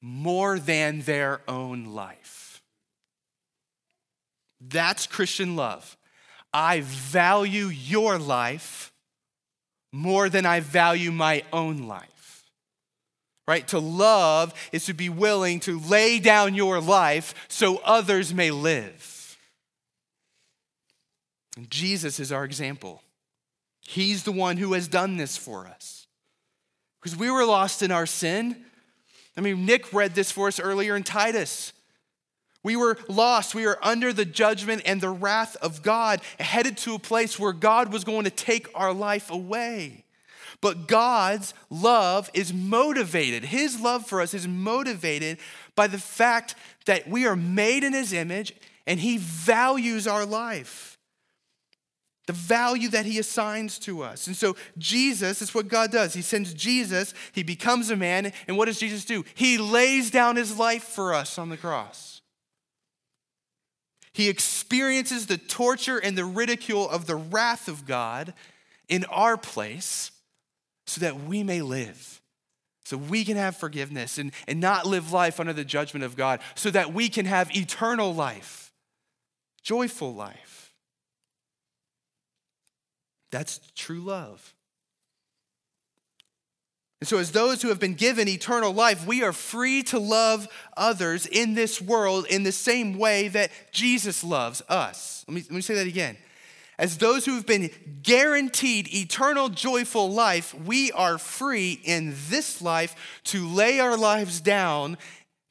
more 0.02 0.58
than 0.58 1.00
their 1.00 1.40
own 1.48 1.86
life. 1.86 2.62
That's 4.60 5.06
Christian 5.06 5.56
love. 5.56 5.96
I 6.52 6.82
value 6.82 7.66
your 7.66 8.18
life 8.18 8.92
more 9.92 10.28
than 10.28 10.44
I 10.44 10.60
value 10.60 11.10
my 11.10 11.42
own 11.52 11.86
life. 11.88 12.44
Right? 13.46 13.66
To 13.68 13.78
love 13.78 14.54
is 14.72 14.86
to 14.86 14.94
be 14.94 15.08
willing 15.08 15.60
to 15.60 15.78
lay 15.78 16.18
down 16.18 16.54
your 16.54 16.80
life 16.80 17.34
so 17.48 17.78
others 17.84 18.32
may 18.32 18.50
live. 18.50 19.13
And 21.56 21.70
Jesus 21.70 22.18
is 22.18 22.32
our 22.32 22.44
example. 22.44 23.02
He's 23.80 24.24
the 24.24 24.32
one 24.32 24.56
who 24.56 24.72
has 24.72 24.88
done 24.88 25.16
this 25.16 25.36
for 25.36 25.66
us. 25.66 26.06
Because 27.00 27.16
we 27.16 27.30
were 27.30 27.44
lost 27.44 27.82
in 27.82 27.90
our 27.90 28.06
sin. 28.06 28.64
I 29.36 29.40
mean, 29.40 29.66
Nick 29.66 29.92
read 29.92 30.14
this 30.14 30.32
for 30.32 30.48
us 30.48 30.58
earlier 30.58 30.96
in 30.96 31.02
Titus. 31.02 31.72
We 32.62 32.76
were 32.76 32.96
lost. 33.08 33.54
We 33.54 33.66
were 33.66 33.78
under 33.84 34.12
the 34.12 34.24
judgment 34.24 34.82
and 34.86 35.00
the 35.00 35.10
wrath 35.10 35.54
of 35.56 35.82
God, 35.82 36.22
headed 36.40 36.78
to 36.78 36.94
a 36.94 36.98
place 36.98 37.38
where 37.38 37.52
God 37.52 37.92
was 37.92 38.04
going 38.04 38.24
to 38.24 38.30
take 38.30 38.68
our 38.74 38.94
life 38.94 39.30
away. 39.30 40.04
But 40.62 40.88
God's 40.88 41.52
love 41.68 42.30
is 42.32 42.54
motivated. 42.54 43.44
His 43.44 43.80
love 43.80 44.06
for 44.06 44.22
us 44.22 44.32
is 44.32 44.48
motivated 44.48 45.38
by 45.76 45.88
the 45.88 45.98
fact 45.98 46.54
that 46.86 47.06
we 47.06 47.26
are 47.26 47.36
made 47.36 47.84
in 47.84 47.92
His 47.92 48.14
image 48.14 48.54
and 48.86 48.98
He 48.98 49.18
values 49.18 50.06
our 50.06 50.24
life 50.24 50.93
the 52.26 52.32
value 52.32 52.88
that 52.88 53.04
he 53.04 53.18
assigns 53.18 53.78
to 53.80 54.02
us. 54.02 54.26
And 54.26 54.36
so, 54.36 54.56
Jesus 54.78 55.42
is 55.42 55.54
what 55.54 55.68
God 55.68 55.92
does. 55.92 56.14
He 56.14 56.22
sends 56.22 56.54
Jesus, 56.54 57.14
he 57.32 57.42
becomes 57.42 57.90
a 57.90 57.96
man, 57.96 58.32
and 58.48 58.56
what 58.56 58.66
does 58.66 58.78
Jesus 58.78 59.04
do? 59.04 59.24
He 59.34 59.58
lays 59.58 60.10
down 60.10 60.36
his 60.36 60.58
life 60.58 60.84
for 60.84 61.14
us 61.14 61.38
on 61.38 61.48
the 61.48 61.56
cross. 61.56 62.22
He 64.12 64.28
experiences 64.28 65.26
the 65.26 65.38
torture 65.38 65.98
and 65.98 66.16
the 66.16 66.24
ridicule 66.24 66.88
of 66.88 67.06
the 67.06 67.16
wrath 67.16 67.66
of 67.66 67.84
God 67.84 68.32
in 68.88 69.04
our 69.06 69.36
place 69.36 70.12
so 70.86 71.00
that 71.00 71.24
we 71.24 71.42
may 71.42 71.62
live. 71.62 72.20
So 72.84 72.96
we 72.96 73.24
can 73.24 73.36
have 73.36 73.56
forgiveness 73.56 74.18
and, 74.18 74.30
and 74.46 74.60
not 74.60 74.86
live 74.86 75.12
life 75.12 75.40
under 75.40 75.52
the 75.52 75.64
judgment 75.64 76.04
of 76.04 76.16
God, 76.16 76.40
so 76.54 76.70
that 76.70 76.92
we 76.92 77.08
can 77.08 77.26
have 77.26 77.54
eternal 77.56 78.14
life, 78.14 78.72
joyful 79.62 80.14
life. 80.14 80.63
That's 83.34 83.58
true 83.74 83.98
love. 83.98 84.54
And 87.00 87.08
so, 87.08 87.18
as 87.18 87.32
those 87.32 87.62
who 87.62 87.68
have 87.70 87.80
been 87.80 87.94
given 87.94 88.28
eternal 88.28 88.72
life, 88.72 89.04
we 89.08 89.24
are 89.24 89.32
free 89.32 89.82
to 89.84 89.98
love 89.98 90.46
others 90.76 91.26
in 91.26 91.54
this 91.54 91.82
world 91.82 92.26
in 92.30 92.44
the 92.44 92.52
same 92.52 92.96
way 92.96 93.26
that 93.26 93.50
Jesus 93.72 94.22
loves 94.22 94.62
us. 94.68 95.24
Let 95.26 95.34
me, 95.34 95.40
let 95.40 95.50
me 95.50 95.60
say 95.62 95.74
that 95.74 95.88
again. 95.88 96.16
As 96.78 96.98
those 96.98 97.24
who 97.24 97.34
have 97.34 97.44
been 97.44 97.70
guaranteed 98.04 98.94
eternal, 98.94 99.48
joyful 99.48 100.12
life, 100.12 100.54
we 100.54 100.92
are 100.92 101.18
free 101.18 101.80
in 101.82 102.14
this 102.28 102.62
life 102.62 103.20
to 103.24 103.48
lay 103.48 103.80
our 103.80 103.96
lives 103.96 104.40
down 104.40 104.96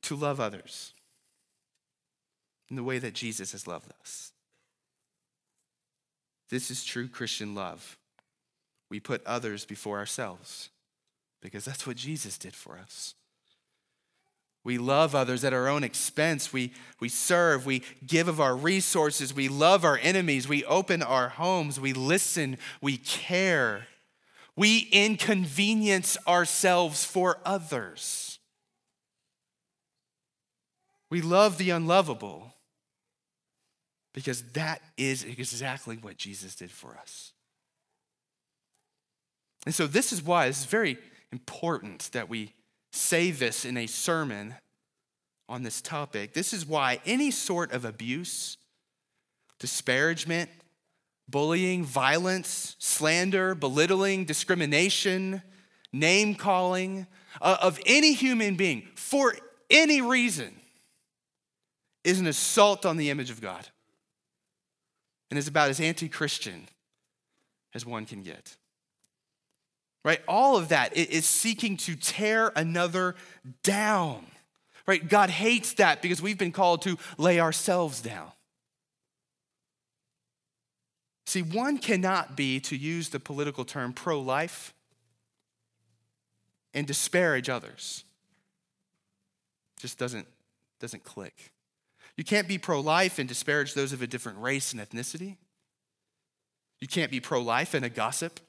to 0.03 0.15
love 0.15 0.39
others 0.39 0.93
in 2.69 2.77
the 2.77 2.83
way 2.83 2.97
that 2.97 3.13
Jesus 3.13 3.51
has 3.51 3.67
loved 3.67 3.91
us. 4.01 4.32
This 6.49 6.69
is 6.69 6.83
true 6.83 7.07
Christian 7.07 7.55
love. 7.55 7.97
We 8.89 8.99
put 8.99 9.25
others 9.25 9.65
before 9.65 9.97
ourselves 9.97 10.69
because 11.41 11.65
that's 11.65 11.87
what 11.87 11.97
Jesus 11.97 12.37
did 12.37 12.53
for 12.53 12.77
us. 12.77 13.15
We 14.63 14.77
love 14.77 15.13
others 15.13 15.43
at 15.43 15.51
our 15.51 15.67
own 15.67 15.83
expense. 15.83 16.53
We, 16.53 16.71
we 16.99 17.09
serve. 17.09 17.65
We 17.65 17.83
give 18.05 18.29
of 18.29 18.39
our 18.39 18.55
resources. 18.55 19.33
We 19.33 19.49
love 19.49 19.83
our 19.83 19.99
enemies. 20.01 20.47
We 20.47 20.63
open 20.65 21.03
our 21.03 21.29
homes. 21.29 21.79
We 21.79 21.91
listen. 21.91 22.57
We 22.81 22.97
care. 22.97 23.87
We 24.55 24.87
inconvenience 24.91 26.17
ourselves 26.27 27.03
for 27.03 27.39
others. 27.43 28.39
We 31.09 31.21
love 31.21 31.57
the 31.57 31.71
unlovable 31.71 32.53
because 34.13 34.43
that 34.53 34.81
is 34.97 35.23
exactly 35.23 35.97
what 35.97 36.17
Jesus 36.17 36.55
did 36.55 36.71
for 36.71 36.97
us. 36.97 37.33
And 39.65 39.73
so, 39.73 39.87
this 39.87 40.11
is 40.11 40.21
why 40.21 40.45
it's 40.47 40.65
very 40.65 40.97
important 41.31 42.09
that 42.13 42.29
we 42.29 42.53
say 42.91 43.31
this 43.31 43.65
in 43.65 43.77
a 43.77 43.87
sermon 43.87 44.55
on 45.49 45.63
this 45.63 45.81
topic. 45.81 46.33
This 46.33 46.53
is 46.53 46.65
why 46.65 46.99
any 47.05 47.31
sort 47.31 47.71
of 47.71 47.85
abuse, 47.85 48.57
disparagement, 49.59 50.49
bullying, 51.27 51.83
violence, 51.83 52.75
slander, 52.79 53.55
belittling, 53.55 54.25
discrimination, 54.25 55.41
name 55.91 56.35
calling 56.35 57.07
uh, 57.41 57.57
of 57.61 57.79
any 57.85 58.13
human 58.13 58.55
being 58.55 58.87
for 58.95 59.35
any 59.69 60.01
reason 60.01 60.53
is 62.03 62.19
an 62.19 62.27
assault 62.27 62.85
on 62.85 62.97
the 62.97 63.09
image 63.09 63.29
of 63.29 63.41
God 63.41 63.67
and 65.33 65.39
is 65.39 65.47
about 65.47 65.71
as 65.71 65.79
anti 65.79 66.07
Christian 66.07 66.67
as 67.73 67.87
one 67.87 68.05
can 68.05 68.21
get. 68.21 68.55
Right? 70.05 70.21
All 70.27 70.57
of 70.57 70.67
that 70.69 70.95
is 70.95 71.25
seeking 71.25 71.75
to 71.77 71.95
tear 71.95 72.51
another 72.55 73.15
down. 73.63 74.27
Right? 74.85 75.09
God 75.09 75.31
hates 75.31 75.73
that 75.73 76.03
because 76.03 76.21
we've 76.21 76.37
been 76.37 76.51
called 76.51 76.83
to 76.83 76.99
lay 77.17 77.39
ourselves 77.39 77.99
down. 77.99 78.31
See, 81.25 81.41
one 81.41 81.79
cannot 81.79 82.37
be, 82.37 82.59
to 82.59 82.75
use 82.75 83.09
the 83.09 83.19
political 83.19 83.65
term, 83.65 83.91
pro 83.91 84.21
life 84.21 84.71
and 86.75 86.85
disparage 86.85 87.49
others. 87.49 88.03
Just 89.79 89.97
doesn't, 89.97 90.27
doesn't 90.79 91.03
click. 91.03 91.52
You 92.17 92.23
can't 92.23 92.47
be 92.47 92.57
pro 92.57 92.79
life 92.79 93.19
and 93.19 93.27
disparage 93.27 93.73
those 93.73 93.93
of 93.93 94.01
a 94.01 94.07
different 94.07 94.39
race 94.39 94.73
and 94.73 94.81
ethnicity. 94.81 95.37
You 96.79 96.87
can't 96.87 97.11
be 97.11 97.19
pro 97.19 97.41
life 97.41 97.73
and 97.73 97.85
a 97.85 97.89
gossip. 97.89 98.39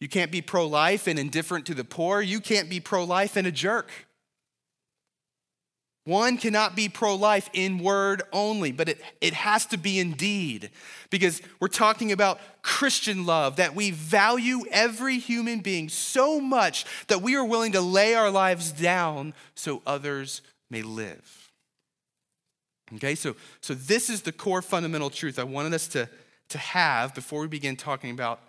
You 0.00 0.08
can't 0.08 0.30
be 0.30 0.42
pro 0.42 0.66
life 0.66 1.06
and 1.06 1.18
indifferent 1.18 1.66
to 1.66 1.74
the 1.74 1.84
poor. 1.84 2.20
You 2.20 2.40
can't 2.40 2.68
be 2.68 2.80
pro 2.80 3.04
life 3.04 3.36
and 3.36 3.46
a 3.46 3.52
jerk. 3.52 3.90
One 6.06 6.36
cannot 6.36 6.76
be 6.76 6.90
pro 6.90 7.14
life 7.14 7.48
in 7.54 7.78
word 7.78 8.22
only, 8.30 8.72
but 8.72 8.90
it, 8.90 9.00
it 9.22 9.32
has 9.32 9.64
to 9.66 9.78
be 9.78 9.98
in 9.98 10.12
deed 10.12 10.70
because 11.08 11.40
we're 11.60 11.68
talking 11.68 12.12
about 12.12 12.40
Christian 12.60 13.24
love, 13.24 13.56
that 13.56 13.74
we 13.74 13.90
value 13.90 14.64
every 14.70 15.18
human 15.18 15.60
being 15.60 15.88
so 15.88 16.40
much 16.40 16.84
that 17.06 17.22
we 17.22 17.36
are 17.36 17.44
willing 17.44 17.72
to 17.72 17.80
lay 17.80 18.14
our 18.14 18.30
lives 18.30 18.70
down 18.70 19.32
so 19.54 19.80
others 19.86 20.42
may 20.68 20.82
live. 20.82 21.43
Okay, 22.92 23.14
so, 23.14 23.34
so 23.60 23.74
this 23.74 24.10
is 24.10 24.22
the 24.22 24.32
core 24.32 24.62
fundamental 24.62 25.10
truth 25.10 25.38
I 25.38 25.44
wanted 25.44 25.72
us 25.72 25.88
to, 25.88 26.08
to 26.50 26.58
have 26.58 27.14
before 27.14 27.40
we 27.40 27.48
begin 27.48 27.76
talking 27.76 28.10
about 28.10 28.40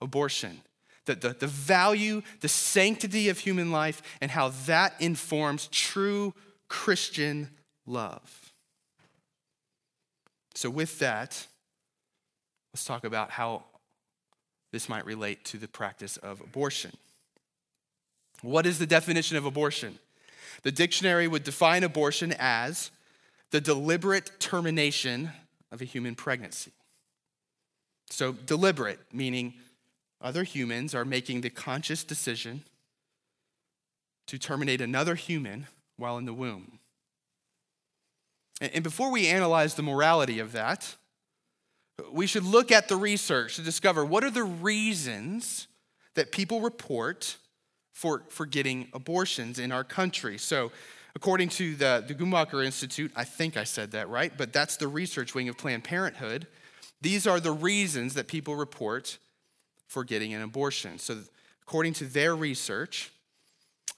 abortion. 0.00 0.60
The, 1.06 1.14
the, 1.14 1.28
the 1.38 1.46
value, 1.46 2.22
the 2.40 2.48
sanctity 2.48 3.28
of 3.28 3.38
human 3.38 3.70
life, 3.70 4.02
and 4.20 4.30
how 4.30 4.48
that 4.66 4.94
informs 5.00 5.68
true 5.68 6.34
Christian 6.68 7.50
love. 7.86 8.52
So, 10.54 10.70
with 10.70 10.98
that, 11.00 11.46
let's 12.72 12.84
talk 12.84 13.04
about 13.04 13.30
how 13.30 13.64
this 14.72 14.88
might 14.88 15.04
relate 15.04 15.44
to 15.46 15.58
the 15.58 15.68
practice 15.68 16.16
of 16.16 16.40
abortion. 16.40 16.92
What 18.42 18.66
is 18.66 18.78
the 18.78 18.86
definition 18.86 19.36
of 19.36 19.44
abortion? 19.44 19.98
The 20.62 20.72
dictionary 20.72 21.28
would 21.28 21.44
define 21.44 21.84
abortion 21.84 22.34
as 22.38 22.90
the 23.50 23.60
deliberate 23.60 24.40
termination 24.40 25.30
of 25.70 25.80
a 25.80 25.84
human 25.84 26.14
pregnancy. 26.14 26.72
So, 28.10 28.32
deliberate, 28.32 29.00
meaning 29.12 29.54
other 30.20 30.44
humans 30.44 30.94
are 30.94 31.04
making 31.04 31.40
the 31.40 31.50
conscious 31.50 32.04
decision 32.04 32.62
to 34.26 34.38
terminate 34.38 34.80
another 34.80 35.14
human 35.14 35.66
while 35.96 36.18
in 36.18 36.24
the 36.24 36.32
womb. 36.32 36.78
And 38.60 38.84
before 38.84 39.10
we 39.10 39.26
analyze 39.26 39.74
the 39.74 39.82
morality 39.82 40.38
of 40.38 40.52
that, 40.52 40.94
we 42.10 42.26
should 42.26 42.44
look 42.44 42.72
at 42.72 42.88
the 42.88 42.96
research 42.96 43.56
to 43.56 43.62
discover 43.62 44.04
what 44.04 44.24
are 44.24 44.30
the 44.30 44.44
reasons 44.44 45.66
that 46.14 46.32
people 46.32 46.60
report 46.60 47.36
for, 47.92 48.22
for 48.28 48.46
getting 48.46 48.88
abortions 48.92 49.58
in 49.58 49.72
our 49.72 49.84
country. 49.84 50.38
So, 50.38 50.72
according 51.14 51.48
to 51.50 51.74
the, 51.74 52.04
the 52.06 52.14
Guttmacher 52.14 52.64
Institute, 52.64 53.12
I 53.14 53.24
think 53.24 53.56
I 53.56 53.64
said 53.64 53.92
that 53.92 54.08
right, 54.08 54.32
but 54.36 54.52
that's 54.52 54.76
the 54.76 54.88
research 54.88 55.34
wing 55.34 55.48
of 55.48 55.56
Planned 55.56 55.84
Parenthood. 55.84 56.46
These 57.00 57.26
are 57.26 57.40
the 57.40 57.52
reasons 57.52 58.14
that 58.14 58.28
people 58.28 58.56
report 58.56 59.18
for 59.86 60.04
getting 60.04 60.34
an 60.34 60.42
abortion. 60.42 60.98
So, 60.98 61.18
according 61.62 61.92
to 61.94 62.04
their 62.04 62.34
research, 62.34 63.10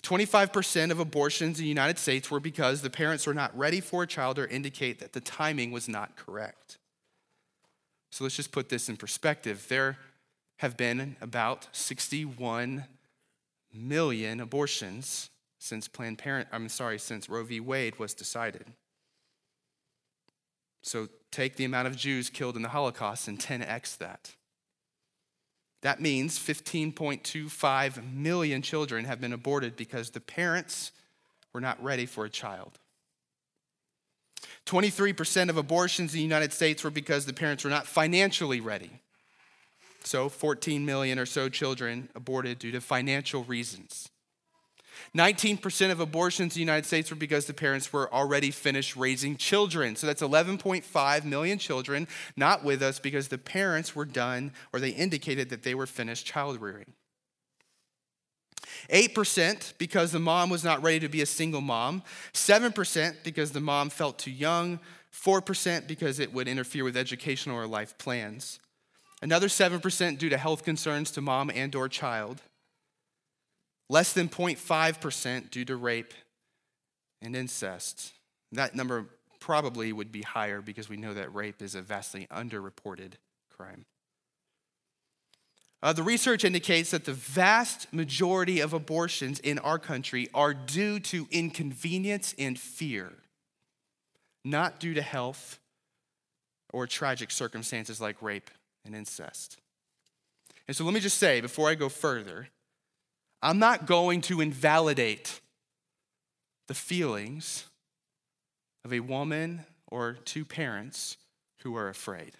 25% 0.02 0.90
of 0.90 1.00
abortions 1.00 1.58
in 1.58 1.64
the 1.64 1.68
United 1.68 1.98
States 1.98 2.30
were 2.30 2.38
because 2.38 2.82
the 2.82 2.90
parents 2.90 3.26
were 3.26 3.34
not 3.34 3.56
ready 3.58 3.80
for 3.80 4.04
a 4.04 4.06
child 4.06 4.38
or 4.38 4.46
indicate 4.46 5.00
that 5.00 5.12
the 5.12 5.20
timing 5.20 5.72
was 5.72 5.88
not 5.88 6.14
correct. 6.16 6.78
So 8.10 8.24
let's 8.24 8.36
just 8.36 8.52
put 8.52 8.68
this 8.68 8.88
in 8.88 8.96
perspective. 8.96 9.66
There 9.68 9.98
have 10.58 10.76
been 10.76 11.16
about 11.20 11.66
61 11.72 12.84
million 13.74 14.40
abortions 14.40 15.30
since 15.66 15.88
Planned 15.88 16.18
Parent 16.18 16.48
I'm 16.52 16.68
sorry, 16.68 16.98
since 16.98 17.28
Roe 17.28 17.44
v. 17.44 17.60
Wade 17.60 17.98
was 17.98 18.14
decided. 18.14 18.66
So 20.82 21.08
take 21.32 21.56
the 21.56 21.64
amount 21.64 21.88
of 21.88 21.96
Jews 21.96 22.30
killed 22.30 22.56
in 22.56 22.62
the 22.62 22.68
Holocaust 22.68 23.26
and 23.26 23.38
10x 23.38 23.98
that. 23.98 24.32
That 25.82 26.00
means 26.00 26.38
15.25 26.38 28.14
million 28.14 28.62
children 28.62 29.04
have 29.04 29.20
been 29.20 29.32
aborted 29.32 29.76
because 29.76 30.10
the 30.10 30.20
parents 30.20 30.92
were 31.52 31.60
not 31.60 31.82
ready 31.82 32.06
for 32.06 32.24
a 32.24 32.30
child. 32.30 32.78
23% 34.66 35.48
of 35.48 35.56
abortions 35.56 36.12
in 36.12 36.18
the 36.18 36.22
United 36.22 36.52
States 36.52 36.82
were 36.82 36.90
because 36.90 37.26
the 37.26 37.32
parents 37.32 37.64
were 37.64 37.70
not 37.70 37.86
financially 37.86 38.60
ready. 38.60 38.90
So, 40.02 40.28
14 40.28 40.86
million 40.86 41.18
or 41.18 41.26
so 41.26 41.48
children 41.48 42.08
aborted 42.14 42.60
due 42.60 42.70
to 42.72 42.80
financial 42.80 43.42
reasons. 43.44 44.08
19% 45.16 45.90
of 45.90 46.00
abortions 46.00 46.54
in 46.54 46.58
the 46.58 46.60
United 46.60 46.86
States 46.86 47.10
were 47.10 47.16
because 47.16 47.46
the 47.46 47.54
parents 47.54 47.92
were 47.92 48.12
already 48.12 48.50
finished 48.50 48.96
raising 48.96 49.36
children. 49.36 49.96
So 49.96 50.06
that's 50.06 50.22
11.5 50.22 51.24
million 51.24 51.58
children 51.58 52.08
not 52.36 52.64
with 52.64 52.82
us 52.82 52.98
because 52.98 53.28
the 53.28 53.38
parents 53.38 53.94
were 53.94 54.04
done 54.04 54.52
or 54.72 54.80
they 54.80 54.90
indicated 54.90 55.50
that 55.50 55.62
they 55.62 55.74
were 55.74 55.86
finished 55.86 56.26
child 56.26 56.60
rearing. 56.60 56.92
8% 58.90 59.74
because 59.78 60.12
the 60.12 60.18
mom 60.18 60.50
was 60.50 60.64
not 60.64 60.82
ready 60.82 61.00
to 61.00 61.08
be 61.08 61.22
a 61.22 61.26
single 61.26 61.60
mom, 61.60 62.02
7% 62.32 63.16
because 63.24 63.52
the 63.52 63.60
mom 63.60 63.90
felt 63.90 64.18
too 64.18 64.30
young, 64.30 64.78
4% 65.12 65.86
because 65.86 66.20
it 66.20 66.32
would 66.32 66.48
interfere 66.48 66.84
with 66.84 66.96
educational 66.96 67.56
or 67.56 67.66
life 67.66 67.96
plans. 67.98 68.60
Another 69.22 69.48
7% 69.48 70.18
due 70.18 70.28
to 70.28 70.36
health 70.36 70.62
concerns 70.62 71.10
to 71.12 71.20
mom 71.20 71.50
and 71.50 71.74
or 71.74 71.88
child 71.88 72.42
less 73.88 74.12
than 74.12 74.28
0.5% 74.28 75.50
due 75.50 75.64
to 75.64 75.76
rape 75.76 76.14
and 77.22 77.36
incest. 77.36 78.12
That 78.52 78.74
number 78.74 79.06
probably 79.40 79.92
would 79.92 80.10
be 80.10 80.22
higher 80.22 80.60
because 80.60 80.88
we 80.88 80.96
know 80.96 81.14
that 81.14 81.34
rape 81.34 81.62
is 81.62 81.74
a 81.74 81.82
vastly 81.82 82.26
underreported 82.30 83.12
crime. 83.54 83.84
Uh, 85.82 85.92
the 85.92 86.02
research 86.02 86.44
indicates 86.44 86.90
that 86.90 87.04
the 87.04 87.12
vast 87.12 87.92
majority 87.92 88.60
of 88.60 88.72
abortions 88.72 89.38
in 89.40 89.58
our 89.60 89.78
country 89.78 90.28
are 90.34 90.54
due 90.54 90.98
to 90.98 91.28
inconvenience 91.30 92.34
and 92.38 92.58
fear, 92.58 93.12
not 94.44 94.80
due 94.80 94.94
to 94.94 95.02
health 95.02 95.60
or 96.72 96.86
tragic 96.86 97.30
circumstances 97.30 98.00
like 98.00 98.20
rape 98.22 98.50
and 98.84 98.94
incest. 98.96 99.58
And 100.66 100.76
so 100.76 100.84
let 100.84 100.94
me 100.94 101.00
just 101.00 101.18
say 101.18 101.40
before 101.40 101.68
I 101.68 101.74
go 101.74 101.88
further 101.88 102.48
I'm 103.46 103.60
not 103.60 103.86
going 103.86 104.22
to 104.22 104.40
invalidate 104.40 105.40
the 106.66 106.74
feelings 106.74 107.64
of 108.84 108.92
a 108.92 108.98
woman 108.98 109.64
or 109.86 110.14
two 110.24 110.44
parents 110.44 111.16
who 111.58 111.76
are 111.76 111.88
afraid. 111.88 112.32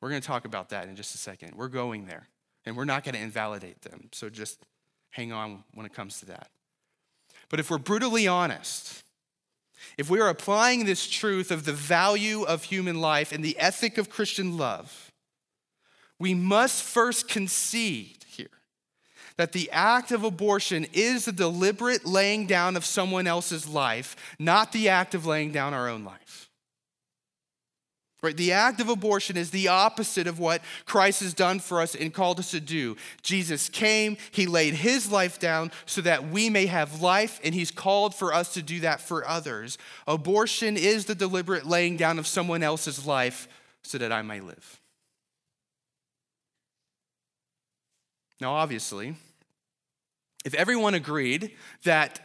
We're 0.00 0.08
going 0.08 0.20
to 0.20 0.26
talk 0.26 0.46
about 0.46 0.70
that 0.70 0.88
in 0.88 0.96
just 0.96 1.14
a 1.14 1.18
second. 1.18 1.54
We're 1.54 1.68
going 1.68 2.06
there, 2.06 2.26
and 2.66 2.76
we're 2.76 2.84
not 2.84 3.04
going 3.04 3.14
to 3.14 3.20
invalidate 3.20 3.82
them. 3.82 4.08
So 4.10 4.28
just 4.28 4.58
hang 5.10 5.30
on 5.30 5.62
when 5.74 5.86
it 5.86 5.94
comes 5.94 6.18
to 6.18 6.26
that. 6.26 6.48
But 7.48 7.60
if 7.60 7.70
we're 7.70 7.78
brutally 7.78 8.26
honest, 8.26 9.04
if 9.96 10.10
we 10.10 10.18
are 10.20 10.28
applying 10.28 10.86
this 10.86 11.08
truth 11.08 11.52
of 11.52 11.66
the 11.66 11.72
value 11.72 12.42
of 12.42 12.64
human 12.64 13.00
life 13.00 13.30
and 13.30 13.44
the 13.44 13.56
ethic 13.60 13.96
of 13.96 14.10
Christian 14.10 14.56
love, 14.58 15.12
we 16.18 16.34
must 16.34 16.82
first 16.82 17.28
concede 17.28 18.23
that 19.36 19.52
the 19.52 19.70
act 19.72 20.12
of 20.12 20.24
abortion 20.24 20.86
is 20.92 21.24
the 21.24 21.32
deliberate 21.32 22.06
laying 22.06 22.46
down 22.46 22.76
of 22.76 22.84
someone 22.84 23.26
else's 23.26 23.68
life, 23.68 24.14
not 24.38 24.72
the 24.72 24.88
act 24.88 25.14
of 25.14 25.26
laying 25.26 25.50
down 25.50 25.74
our 25.74 25.88
own 25.88 26.04
life. 26.04 26.50
Right? 28.22 28.36
The 28.36 28.52
act 28.52 28.80
of 28.80 28.88
abortion 28.88 29.36
is 29.36 29.50
the 29.50 29.68
opposite 29.68 30.26
of 30.26 30.38
what 30.38 30.62
Christ 30.86 31.20
has 31.20 31.34
done 31.34 31.60
for 31.60 31.82
us 31.82 31.94
and 31.94 32.14
called 32.14 32.38
us 32.38 32.52
to 32.52 32.60
do. 32.60 32.96
Jesus 33.20 33.68
came, 33.68 34.16
he 34.30 34.46
laid 34.46 34.72
his 34.72 35.12
life 35.12 35.38
down 35.38 35.70
so 35.84 36.00
that 36.00 36.28
we 36.28 36.48
may 36.48 36.64
have 36.64 37.02
life, 37.02 37.38
and 37.44 37.54
he's 37.54 37.70
called 37.70 38.14
for 38.14 38.32
us 38.32 38.54
to 38.54 38.62
do 38.62 38.80
that 38.80 39.02
for 39.02 39.28
others. 39.28 39.76
Abortion 40.06 40.78
is 40.78 41.04
the 41.04 41.14
deliberate 41.14 41.66
laying 41.66 41.98
down 41.98 42.18
of 42.18 42.26
someone 42.26 42.62
else's 42.62 43.04
life 43.04 43.46
so 43.82 43.98
that 43.98 44.10
I 44.10 44.22
may 44.22 44.40
live. 44.40 44.80
Now, 48.40 48.52
obviously, 48.54 49.16
if 50.44 50.54
everyone 50.54 50.94
agreed 50.94 51.52
that 51.84 52.20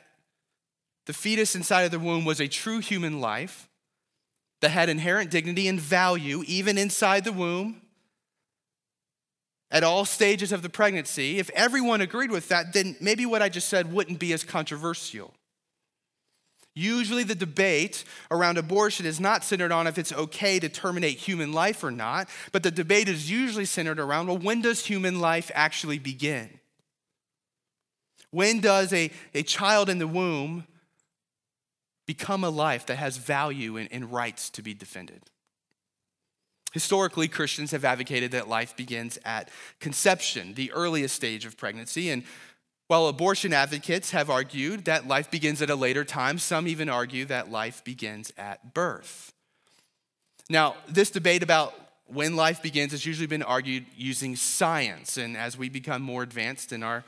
the 1.05 1.13
fetus 1.13 1.55
inside 1.55 1.83
of 1.83 1.91
the 1.91 1.99
womb 1.99 2.25
was 2.25 2.39
a 2.39 2.47
true 2.47 2.79
human 2.79 3.21
life 3.21 3.67
that 4.61 4.69
had 4.69 4.89
inherent 4.89 5.31
dignity 5.31 5.67
and 5.67 5.79
value, 5.79 6.43
even 6.45 6.77
inside 6.77 7.23
the 7.23 7.31
womb, 7.31 7.81
at 9.71 9.83
all 9.83 10.03
stages 10.03 10.51
of 10.51 10.61
the 10.61 10.69
pregnancy, 10.69 11.37
if 11.37 11.49
everyone 11.51 12.01
agreed 12.01 12.31
with 12.31 12.49
that, 12.49 12.73
then 12.73 12.95
maybe 12.99 13.25
what 13.25 13.41
I 13.41 13.49
just 13.49 13.69
said 13.69 13.93
wouldn't 13.93 14.19
be 14.19 14.33
as 14.33 14.43
controversial. 14.43 15.33
Usually, 16.79 17.23
the 17.23 17.35
debate 17.35 18.05
around 18.31 18.57
abortion 18.57 19.05
is 19.05 19.19
not 19.19 19.43
centered 19.43 19.73
on 19.73 19.85
if 19.85 19.97
it's 19.97 20.13
okay 20.13 20.59
to 20.59 20.69
terminate 20.69 21.17
human 21.17 21.51
life 21.51 21.83
or 21.83 21.91
not, 21.91 22.29
but 22.53 22.63
the 22.63 22.71
debate 22.71 23.09
is 23.09 23.29
usually 23.29 23.65
centered 23.65 23.99
around 23.99 24.27
well, 24.27 24.37
when 24.37 24.61
does 24.61 24.85
human 24.85 25.19
life 25.19 25.51
actually 25.53 25.99
begin? 25.99 26.61
When 28.31 28.61
does 28.61 28.93
a, 28.93 29.11
a 29.33 29.43
child 29.43 29.89
in 29.89 29.97
the 29.97 30.07
womb 30.07 30.67
become 32.05 32.45
a 32.45 32.49
life 32.49 32.85
that 32.85 32.95
has 32.95 33.17
value 33.17 33.75
and, 33.75 33.91
and 33.91 34.09
rights 34.09 34.49
to 34.51 34.61
be 34.61 34.73
defended? 34.73 35.23
Historically, 36.71 37.27
Christians 37.27 37.71
have 37.71 37.83
advocated 37.83 38.31
that 38.31 38.47
life 38.47 38.77
begins 38.77 39.19
at 39.25 39.49
conception, 39.81 40.53
the 40.53 40.71
earliest 40.71 41.13
stage 41.13 41.43
of 41.45 41.57
pregnancy. 41.57 42.09
And 42.09 42.23
while 42.89 43.05
abortion 43.05 43.53
advocates 43.53 44.09
have 44.09 44.31
argued 44.31 44.85
that 44.85 45.07
life 45.07 45.29
begins 45.29 45.61
at 45.61 45.69
a 45.69 45.75
later 45.75 46.03
time, 46.03 46.39
some 46.39 46.67
even 46.67 46.89
argue 46.89 47.23
that 47.25 47.51
life 47.51 47.83
begins 47.83 48.33
at 48.35 48.73
birth. 48.73 49.31
Now, 50.49 50.75
this 50.87 51.11
debate 51.11 51.43
about 51.43 51.75
when 52.07 52.35
life 52.35 52.63
begins 52.63 52.91
has 52.93 53.05
usually 53.05 53.27
been 53.27 53.43
argued 53.43 53.85
using 53.95 54.35
science. 54.35 55.17
And 55.17 55.37
as 55.37 55.55
we 55.55 55.69
become 55.69 56.01
more 56.01 56.23
advanced 56.23 56.73
in 56.73 56.81
our 56.81 57.03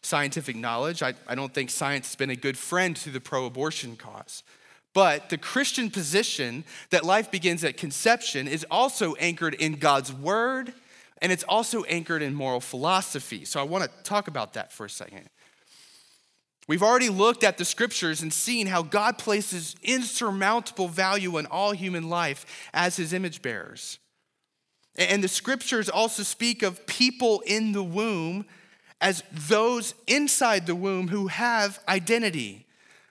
scientific 0.00 0.56
knowledge, 0.56 1.02
I, 1.02 1.12
I 1.26 1.34
don't 1.34 1.52
think 1.52 1.68
science 1.68 2.06
has 2.06 2.16
been 2.16 2.30
a 2.30 2.36
good 2.36 2.56
friend 2.56 2.96
to 2.96 3.10
the 3.10 3.20
pro 3.20 3.44
abortion 3.44 3.96
cause. 3.96 4.42
But 4.94 5.28
the 5.28 5.36
Christian 5.36 5.90
position 5.90 6.64
that 6.88 7.04
life 7.04 7.30
begins 7.30 7.64
at 7.64 7.76
conception 7.76 8.48
is 8.48 8.64
also 8.70 9.14
anchored 9.16 9.52
in 9.52 9.74
God's 9.74 10.10
word 10.10 10.72
and 11.20 11.32
it's 11.32 11.44
also 11.44 11.84
anchored 11.84 12.22
in 12.22 12.34
moral 12.34 12.60
philosophy. 12.60 13.44
So 13.44 13.60
I 13.60 13.64
want 13.64 13.84
to 13.84 13.90
talk 14.02 14.28
about 14.28 14.54
that 14.54 14.72
for 14.72 14.86
a 14.86 14.90
second. 14.90 15.28
We've 16.68 16.82
already 16.82 17.08
looked 17.08 17.44
at 17.44 17.56
the 17.56 17.64
scriptures 17.64 18.20
and 18.20 18.32
seen 18.32 18.66
how 18.66 18.82
God 18.82 19.16
places 19.16 19.74
insurmountable 19.82 20.88
value 20.88 21.38
on 21.38 21.46
all 21.46 21.72
human 21.72 22.10
life 22.10 22.44
as 22.74 22.96
his 22.96 23.12
image 23.12 23.40
bearers. 23.40 23.98
And 24.96 25.24
the 25.24 25.28
scriptures 25.28 25.88
also 25.88 26.22
speak 26.22 26.62
of 26.62 26.86
people 26.86 27.42
in 27.46 27.72
the 27.72 27.82
womb 27.82 28.44
as 29.00 29.22
those 29.32 29.94
inside 30.06 30.66
the 30.66 30.74
womb 30.74 31.08
who 31.08 31.28
have 31.28 31.80
identity 31.88 32.66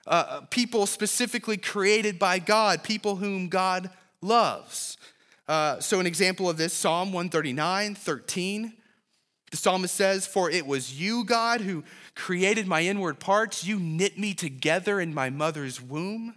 uh, 0.08 0.10
uh, 0.10 0.40
people 0.48 0.86
specifically 0.86 1.58
created 1.58 2.18
by 2.18 2.38
God, 2.38 2.82
people 2.82 3.16
whom 3.16 3.48
God 3.48 3.90
loves. 4.22 4.96
Uh, 5.48 5.80
so, 5.80 5.98
an 5.98 6.06
example 6.06 6.48
of 6.50 6.58
this, 6.58 6.74
Psalm 6.74 7.12
139, 7.12 7.94
13. 7.94 8.72
The 9.50 9.56
psalmist 9.56 9.94
says, 9.94 10.26
For 10.26 10.50
it 10.50 10.66
was 10.66 11.00
you, 11.00 11.24
God, 11.24 11.62
who 11.62 11.84
created 12.14 12.66
my 12.66 12.82
inward 12.82 13.18
parts. 13.18 13.64
You 13.64 13.80
knit 13.80 14.18
me 14.18 14.34
together 14.34 15.00
in 15.00 15.14
my 15.14 15.30
mother's 15.30 15.80
womb. 15.80 16.34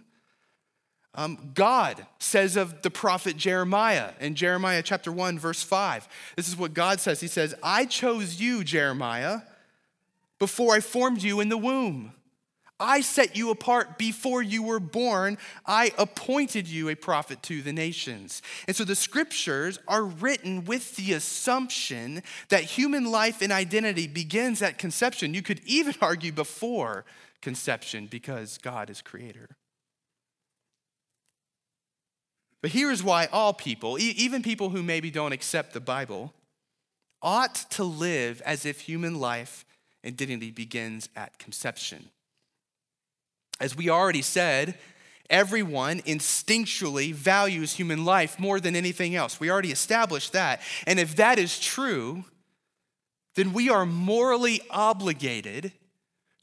Um, 1.14 1.52
God 1.54 2.06
says 2.18 2.56
of 2.56 2.80
the 2.80 2.90
prophet 2.90 3.36
Jeremiah 3.36 4.12
in 4.18 4.34
Jeremiah 4.34 4.82
chapter 4.82 5.12
1, 5.12 5.38
verse 5.38 5.62
5. 5.62 6.08
This 6.36 6.48
is 6.48 6.56
what 6.56 6.72
God 6.72 7.00
says 7.00 7.20
He 7.20 7.28
says, 7.28 7.54
I 7.62 7.84
chose 7.84 8.40
you, 8.40 8.64
Jeremiah, 8.64 9.40
before 10.38 10.74
I 10.74 10.80
formed 10.80 11.22
you 11.22 11.40
in 11.40 11.50
the 11.50 11.58
womb. 11.58 12.14
I 12.82 13.00
set 13.00 13.36
you 13.36 13.50
apart 13.50 13.96
before 13.96 14.42
you 14.42 14.62
were 14.62 14.80
born. 14.80 15.38
I 15.64 15.92
appointed 15.96 16.66
you 16.66 16.88
a 16.88 16.96
prophet 16.96 17.42
to 17.44 17.62
the 17.62 17.72
nations. 17.72 18.42
And 18.66 18.76
so 18.76 18.84
the 18.84 18.96
scriptures 18.96 19.78
are 19.86 20.04
written 20.04 20.64
with 20.64 20.96
the 20.96 21.12
assumption 21.12 22.22
that 22.48 22.64
human 22.64 23.04
life 23.10 23.40
and 23.40 23.52
identity 23.52 24.08
begins 24.08 24.60
at 24.60 24.78
conception. 24.78 25.32
You 25.32 25.42
could 25.42 25.60
even 25.64 25.94
argue 26.02 26.32
before 26.32 27.04
conception 27.40 28.06
because 28.06 28.58
God 28.58 28.90
is 28.90 29.00
creator. 29.00 29.56
But 32.62 32.70
here 32.70 32.90
is 32.90 33.02
why 33.02 33.26
all 33.26 33.52
people, 33.52 33.98
even 33.98 34.42
people 34.42 34.70
who 34.70 34.82
maybe 34.82 35.10
don't 35.10 35.32
accept 35.32 35.72
the 35.72 35.80
Bible, 35.80 36.32
ought 37.20 37.54
to 37.70 37.84
live 37.84 38.40
as 38.42 38.66
if 38.66 38.80
human 38.80 39.20
life 39.20 39.64
and 40.04 40.16
dignity 40.16 40.50
begins 40.50 41.08
at 41.14 41.38
conception. 41.38 42.10
As 43.62 43.76
we 43.76 43.88
already 43.88 44.22
said, 44.22 44.74
everyone 45.30 46.00
instinctually 46.00 47.14
values 47.14 47.74
human 47.74 48.04
life 48.04 48.40
more 48.40 48.58
than 48.58 48.74
anything 48.74 49.14
else. 49.14 49.38
We 49.38 49.52
already 49.52 49.70
established 49.70 50.32
that. 50.32 50.60
And 50.84 50.98
if 50.98 51.14
that 51.14 51.38
is 51.38 51.60
true, 51.60 52.24
then 53.36 53.52
we 53.52 53.70
are 53.70 53.86
morally 53.86 54.62
obligated 54.68 55.70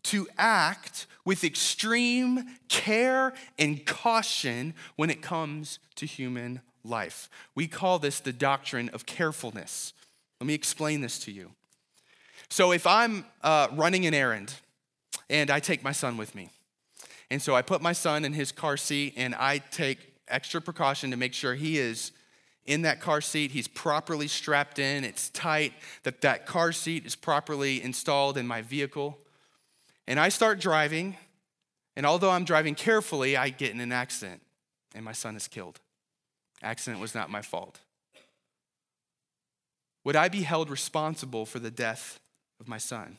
to 0.04 0.30
act 0.38 1.08
with 1.26 1.44
extreme 1.44 2.56
care 2.70 3.34
and 3.60 3.86
caution 3.86 4.74
when 4.96 5.10
it 5.10 5.22
comes 5.22 5.80
to 5.96 6.06
human 6.06 6.62
life. 6.86 7.30
We 7.54 7.68
call 7.68 8.00
this 8.00 8.22
the 8.22 8.32
doctrine 8.32 8.88
of 8.94 9.06
carefulness. 9.06 9.92
Let 10.40 10.48
me 10.48 10.54
explain 10.54 11.02
this 11.02 11.20
to 11.26 11.34
you. 11.34 11.52
So, 12.50 12.72
if 12.72 12.88
I'm 12.88 13.26
uh, 13.44 13.68
running 13.74 14.06
an 14.06 14.14
errand 14.14 14.54
and 15.30 15.52
I 15.52 15.60
take 15.60 15.84
my 15.84 15.92
son 15.92 16.16
with 16.16 16.34
me, 16.34 16.50
and 17.32 17.42
so 17.42 17.56
I 17.56 17.62
put 17.62 17.82
my 17.82 17.94
son 17.94 18.26
in 18.26 18.34
his 18.34 18.52
car 18.52 18.78
seat 18.78 19.14
and 19.18 19.36
I 19.36 19.60
take 19.60 20.14
extra 20.28 20.62
precaution 20.62 21.12
to 21.12 21.18
make 21.18 21.34
sure 21.34 21.56
he 21.56 21.78
is 21.78 22.12
in 22.66 22.84
that 22.84 23.02
car 23.02 23.20
seat, 23.20 23.50
he's 23.50 23.68
properly 23.68 24.28
strapped 24.28 24.78
in, 24.78 25.04
it's 25.04 25.30
tight, 25.30 25.74
that 26.04 26.22
that 26.22 26.46
car 26.46 26.72
seat 26.72 27.04
is 27.04 27.16
properly 27.16 27.82
installed 27.82 28.38
in 28.38 28.46
my 28.46 28.62
vehicle. 28.62 29.18
And 30.08 30.20
I 30.20 30.30
start 30.30 30.60
driving, 30.60 31.18
and 31.96 32.06
although 32.06 32.30
I'm 32.30 32.44
driving 32.44 32.76
carefully, 32.76 33.36
I 33.36 33.50
get 33.50 33.72
in 33.72 33.80
an 33.80 33.92
accident 33.92 34.42
and 34.94 35.04
my 35.04 35.14
son 35.14 35.36
is 35.36 35.48
killed. 35.48 35.80
Accident 36.62 37.02
was 37.02 37.16
not 37.16 37.30
my 37.30 37.42
fault. 37.42 37.80
Would 40.04 40.16
I 40.16 40.30
be 40.30 40.44
held 40.44 40.70
responsible 40.70 41.46
for 41.46 41.60
the 41.60 41.72
death 41.72 42.20
of 42.60 42.68
my 42.68 42.78
son? 42.78 43.18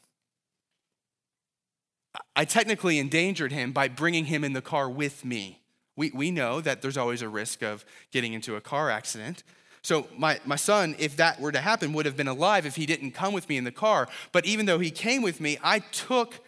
I 2.34 2.44
technically 2.44 2.98
endangered 2.98 3.52
him 3.52 3.72
by 3.72 3.88
bringing 3.88 4.26
him 4.26 4.44
in 4.44 4.52
the 4.52 4.62
car 4.62 4.88
with 4.88 5.24
me. 5.24 5.60
We, 5.96 6.10
we 6.12 6.30
know 6.30 6.60
that 6.60 6.82
there's 6.82 6.96
always 6.96 7.22
a 7.22 7.28
risk 7.28 7.62
of 7.62 7.84
getting 8.10 8.32
into 8.32 8.56
a 8.56 8.60
car 8.60 8.90
accident. 8.90 9.42
So, 9.82 10.08
my, 10.16 10.40
my 10.44 10.56
son, 10.56 10.94
if 10.98 11.16
that 11.16 11.40
were 11.40 11.52
to 11.52 11.60
happen, 11.60 11.92
would 11.92 12.06
have 12.06 12.16
been 12.16 12.28
alive 12.28 12.66
if 12.66 12.76
he 12.76 12.84
didn't 12.86 13.12
come 13.12 13.32
with 13.32 13.48
me 13.48 13.56
in 13.56 13.64
the 13.64 13.72
car. 13.72 14.08
But 14.32 14.44
even 14.44 14.66
though 14.66 14.78
he 14.78 14.90
came 14.90 15.22
with 15.22 15.40
me, 15.40 15.58
I 15.62 15.78
took 15.78 16.40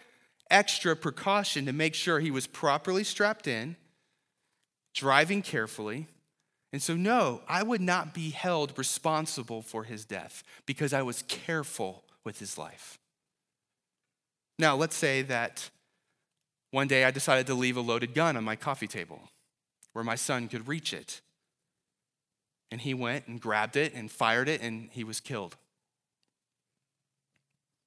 extra 0.49 0.95
precaution 0.95 1.65
to 1.65 1.73
make 1.73 1.95
sure 1.95 2.19
he 2.19 2.31
was 2.31 2.45
properly 2.45 3.03
strapped 3.03 3.47
in, 3.47 3.75
driving 4.93 5.41
carefully. 5.41 6.07
And 6.71 6.81
so, 6.81 6.95
no, 6.95 7.41
I 7.47 7.63
would 7.63 7.81
not 7.81 8.13
be 8.13 8.31
held 8.31 8.77
responsible 8.77 9.61
for 9.61 9.83
his 9.83 10.05
death 10.05 10.43
because 10.65 10.93
I 10.93 11.01
was 11.01 11.23
careful 11.27 12.03
with 12.23 12.39
his 12.39 12.57
life. 12.57 12.99
Now, 14.59 14.75
let's 14.75 14.95
say 14.95 15.21
that 15.23 15.69
one 16.71 16.87
day 16.87 17.03
I 17.03 17.11
decided 17.11 17.47
to 17.47 17.53
leave 17.53 17.77
a 17.77 17.81
loaded 17.81 18.13
gun 18.13 18.37
on 18.37 18.43
my 18.43 18.55
coffee 18.55 18.87
table 18.87 19.21
where 19.93 20.03
my 20.03 20.15
son 20.15 20.47
could 20.47 20.67
reach 20.67 20.93
it. 20.93 21.21
And 22.71 22.81
he 22.81 22.93
went 22.93 23.27
and 23.27 23.39
grabbed 23.39 23.75
it 23.75 23.93
and 23.93 24.09
fired 24.09 24.49
it, 24.49 24.61
and 24.61 24.89
he 24.91 25.03
was 25.03 25.19
killed. 25.19 25.55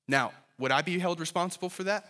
Now, 0.07 0.33
would 0.59 0.71
I 0.71 0.83
be 0.83 0.99
held 0.99 1.19
responsible 1.19 1.69
for 1.69 1.83
that? 1.85 2.07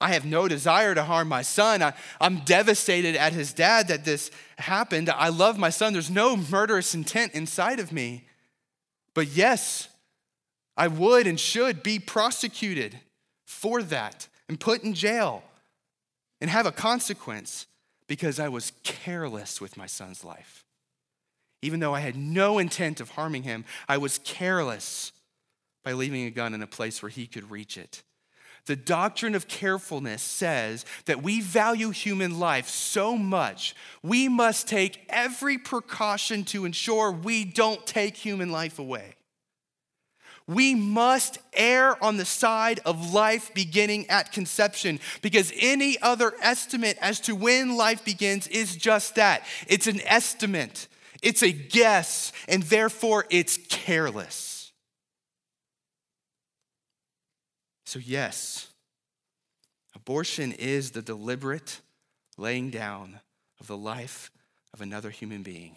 I 0.00 0.12
have 0.12 0.24
no 0.24 0.48
desire 0.48 0.94
to 0.94 1.02
harm 1.02 1.28
my 1.28 1.42
son. 1.42 1.82
I, 1.82 1.94
am 2.20 2.40
devastated 2.40 3.16
at 3.16 3.32
his 3.32 3.52
dad 3.52 3.88
that 3.88 4.04
this 4.04 4.30
happened. 4.58 5.08
I 5.08 5.28
love 5.28 5.58
my 5.58 5.70
son. 5.70 5.92
There's 5.92 6.10
no 6.10 6.36
murderous 6.36 6.94
intent 6.94 7.32
inside 7.32 7.80
of 7.80 7.90
me. 7.90 8.24
But 9.14 9.28
yes, 9.28 9.88
I 10.76 10.88
would 10.88 11.26
and 11.26 11.38
should 11.38 11.82
be 11.82 11.98
prosecuted 11.98 12.98
for 13.46 13.82
that 13.82 14.28
and 14.48 14.58
put 14.58 14.82
in 14.82 14.94
jail 14.94 15.42
and 16.40 16.50
have 16.50 16.66
a 16.66 16.72
consequence 16.72 17.66
because 18.06 18.38
I 18.38 18.48
was 18.48 18.72
careless 18.82 19.60
with 19.60 19.76
my 19.76 19.86
son's 19.86 20.24
life. 20.24 20.64
Even 21.62 21.80
though 21.80 21.94
I 21.94 22.00
had 22.00 22.16
no 22.16 22.58
intent 22.58 23.00
of 23.00 23.10
harming 23.10 23.44
him, 23.44 23.64
I 23.88 23.96
was 23.96 24.18
careless 24.18 25.12
by 25.82 25.92
leaving 25.92 26.24
a 26.24 26.30
gun 26.30 26.54
in 26.54 26.62
a 26.62 26.66
place 26.66 27.02
where 27.02 27.10
he 27.10 27.26
could 27.26 27.50
reach 27.50 27.78
it. 27.78 28.02
The 28.66 28.76
doctrine 28.76 29.34
of 29.34 29.46
carefulness 29.46 30.22
says 30.22 30.86
that 31.04 31.22
we 31.22 31.40
value 31.40 31.90
human 31.90 32.38
life 32.38 32.68
so 32.68 33.16
much, 33.16 33.74
we 34.02 34.28
must 34.28 34.68
take 34.68 35.04
every 35.10 35.58
precaution 35.58 36.44
to 36.46 36.64
ensure 36.64 37.12
we 37.12 37.44
don't 37.44 37.86
take 37.86 38.16
human 38.16 38.50
life 38.50 38.78
away. 38.78 39.14
We 40.46 40.74
must 40.74 41.38
err 41.54 42.02
on 42.04 42.18
the 42.18 42.26
side 42.26 42.80
of 42.84 43.14
life 43.14 43.54
beginning 43.54 44.10
at 44.10 44.32
conception 44.32 45.00
because 45.22 45.52
any 45.58 46.00
other 46.02 46.34
estimate 46.42 46.98
as 47.00 47.18
to 47.20 47.34
when 47.34 47.76
life 47.76 48.04
begins 48.04 48.46
is 48.48 48.76
just 48.76 49.14
that 49.14 49.46
it's 49.66 49.86
an 49.86 50.00
estimate, 50.02 50.88
it's 51.22 51.42
a 51.42 51.50
guess, 51.50 52.32
and 52.46 52.62
therefore 52.64 53.24
it's 53.30 53.58
careless. 53.68 54.72
So, 57.86 57.98
yes, 57.98 58.68
abortion 59.94 60.52
is 60.52 60.90
the 60.90 61.02
deliberate 61.02 61.80
laying 62.36 62.68
down 62.68 63.20
of 63.60 63.66
the 63.66 63.76
life 63.76 64.30
of 64.74 64.82
another 64.82 65.08
human 65.08 65.42
being 65.42 65.76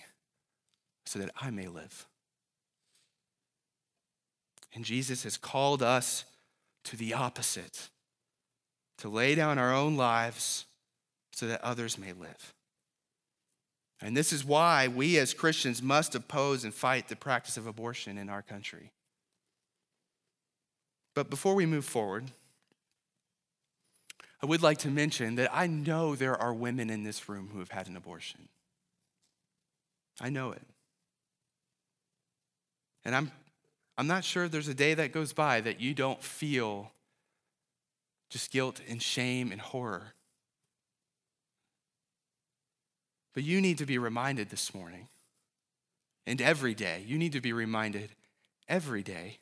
so 1.06 1.20
that 1.20 1.32
I 1.40 1.52
may 1.52 1.68
live. 1.68 2.08
And 4.78 4.86
Jesus 4.86 5.24
has 5.24 5.38
called 5.38 5.82
us 5.82 6.24
to 6.84 6.96
the 6.96 7.16
opposite 7.16 7.90
to 9.00 9.10
lay 9.10 9.34
down 9.34 9.58
our 9.58 9.74
own 9.74 9.98
lives 9.98 10.66
so 11.34 11.48
that 11.48 11.64
others 11.64 11.98
may 11.98 12.14
live. 12.14 12.54
And 14.00 14.16
this 14.16 14.32
is 14.32 14.46
why 14.46 14.88
we 14.88 15.18
as 15.18 15.34
Christians 15.34 15.82
must 15.82 16.14
oppose 16.14 16.64
and 16.64 16.72
fight 16.72 17.08
the 17.08 17.16
practice 17.16 17.58
of 17.58 17.66
abortion 17.66 18.20
in 18.20 18.30
our 18.30 18.44
country. 18.44 18.92
But 21.16 21.32
before 21.32 21.56
we 21.56 21.66
move 21.66 21.84
forward, 21.84 22.26
I 24.44 24.46
would 24.46 24.62
like 24.62 24.78
to 24.80 24.90
mention 24.90 25.34
that 25.38 25.50
I 25.52 25.66
know 25.66 26.16
there 26.16 26.40
are 26.40 26.54
women 26.54 26.92
in 26.92 27.04
this 27.04 27.28
room 27.28 27.50
who 27.52 27.58
have 27.58 27.72
had 27.72 27.88
an 27.88 27.98
abortion. 27.98 28.48
I 30.22 30.30
know 30.30 30.52
it. 30.52 30.62
And 33.04 33.16
I'm, 33.16 33.32
I'm 33.98 34.08
not 34.08 34.24
sure 34.24 34.48
there's 34.48 34.68
a 34.68 34.74
day 34.74 34.94
that 34.94 35.12
goes 35.12 35.34
by 35.34 35.62
that 35.62 35.82
you 35.82 35.94
don't 35.94 36.22
feel 36.22 36.92
just 38.30 38.52
guilt 38.52 38.82
and 38.88 39.02
shame 39.02 39.52
and 39.52 39.60
horror. 39.60 40.14
But 43.34 43.44
you 43.44 43.62
need 43.62 43.78
to 43.80 43.86
be 43.86 43.98
reminded 43.98 44.50
this 44.50 44.74
morning, 44.74 45.08
and 46.26 46.42
every 46.42 46.74
day, 46.74 47.04
you 47.06 47.18
need 47.18 47.34
to 47.34 47.42
be 47.42 47.54
reminded 47.54 48.10
every 48.68 49.04
day 49.04 49.38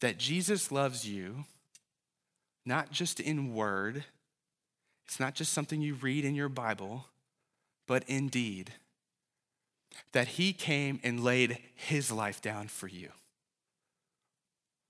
that 0.00 0.18
Jesus 0.18 0.70
loves 0.70 1.08
you, 1.08 1.44
not 2.66 2.90
just 2.90 3.20
in 3.20 3.54
word, 3.54 4.04
it's 5.06 5.20
not 5.20 5.34
just 5.34 5.52
something 5.52 5.80
you 5.80 5.94
read 5.94 6.24
in 6.24 6.34
your 6.34 6.48
Bible, 6.48 7.06
but 7.86 8.02
in 8.06 8.28
deed. 8.28 8.72
That 10.12 10.28
he 10.28 10.52
came 10.52 11.00
and 11.02 11.22
laid 11.22 11.58
his 11.74 12.10
life 12.10 12.40
down 12.40 12.68
for 12.68 12.88
you. 12.88 13.10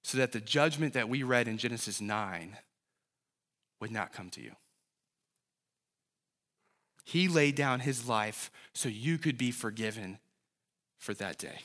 So 0.03 0.19
that 0.19 0.33
the 0.33 0.41
judgment 0.41 0.95
that 0.95 1.09
we 1.09 1.23
read 1.23 1.49
in 1.49 1.59
Genesis 1.59 2.01
9 2.01 2.57
would 3.81 3.91
not 3.91 4.13
come 4.13 4.31
to 4.31 4.41
you. 4.41 4.53
He 7.05 7.29
laid 7.29 7.55
down 7.55 7.81
his 7.81 8.09
life 8.09 8.51
so 8.73 8.89
you 8.89 9.19
could 9.19 9.37
be 9.37 9.51
forgiven 9.51 10.19
for 10.99 11.15
that 11.15 11.39
day. 11.39 11.61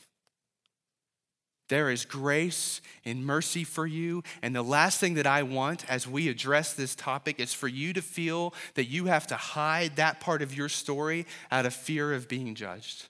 There 1.70 1.88
is 1.88 2.04
grace 2.04 2.80
and 3.04 3.24
mercy 3.24 3.62
for 3.62 3.86
you. 3.86 4.24
And 4.42 4.54
the 4.54 4.62
last 4.62 4.98
thing 4.98 5.14
that 5.14 5.26
I 5.26 5.44
want 5.44 5.88
as 5.88 6.06
we 6.06 6.28
address 6.28 6.74
this 6.74 6.96
topic 6.96 7.38
is 7.38 7.54
for 7.54 7.68
you 7.68 7.92
to 7.92 8.02
feel 8.02 8.52
that 8.74 8.86
you 8.86 9.06
have 9.06 9.28
to 9.28 9.36
hide 9.36 9.94
that 9.96 10.18
part 10.18 10.42
of 10.42 10.54
your 10.54 10.68
story 10.68 11.26
out 11.50 11.66
of 11.66 11.72
fear 11.72 12.12
of 12.12 12.28
being 12.28 12.56
judged. 12.56 13.08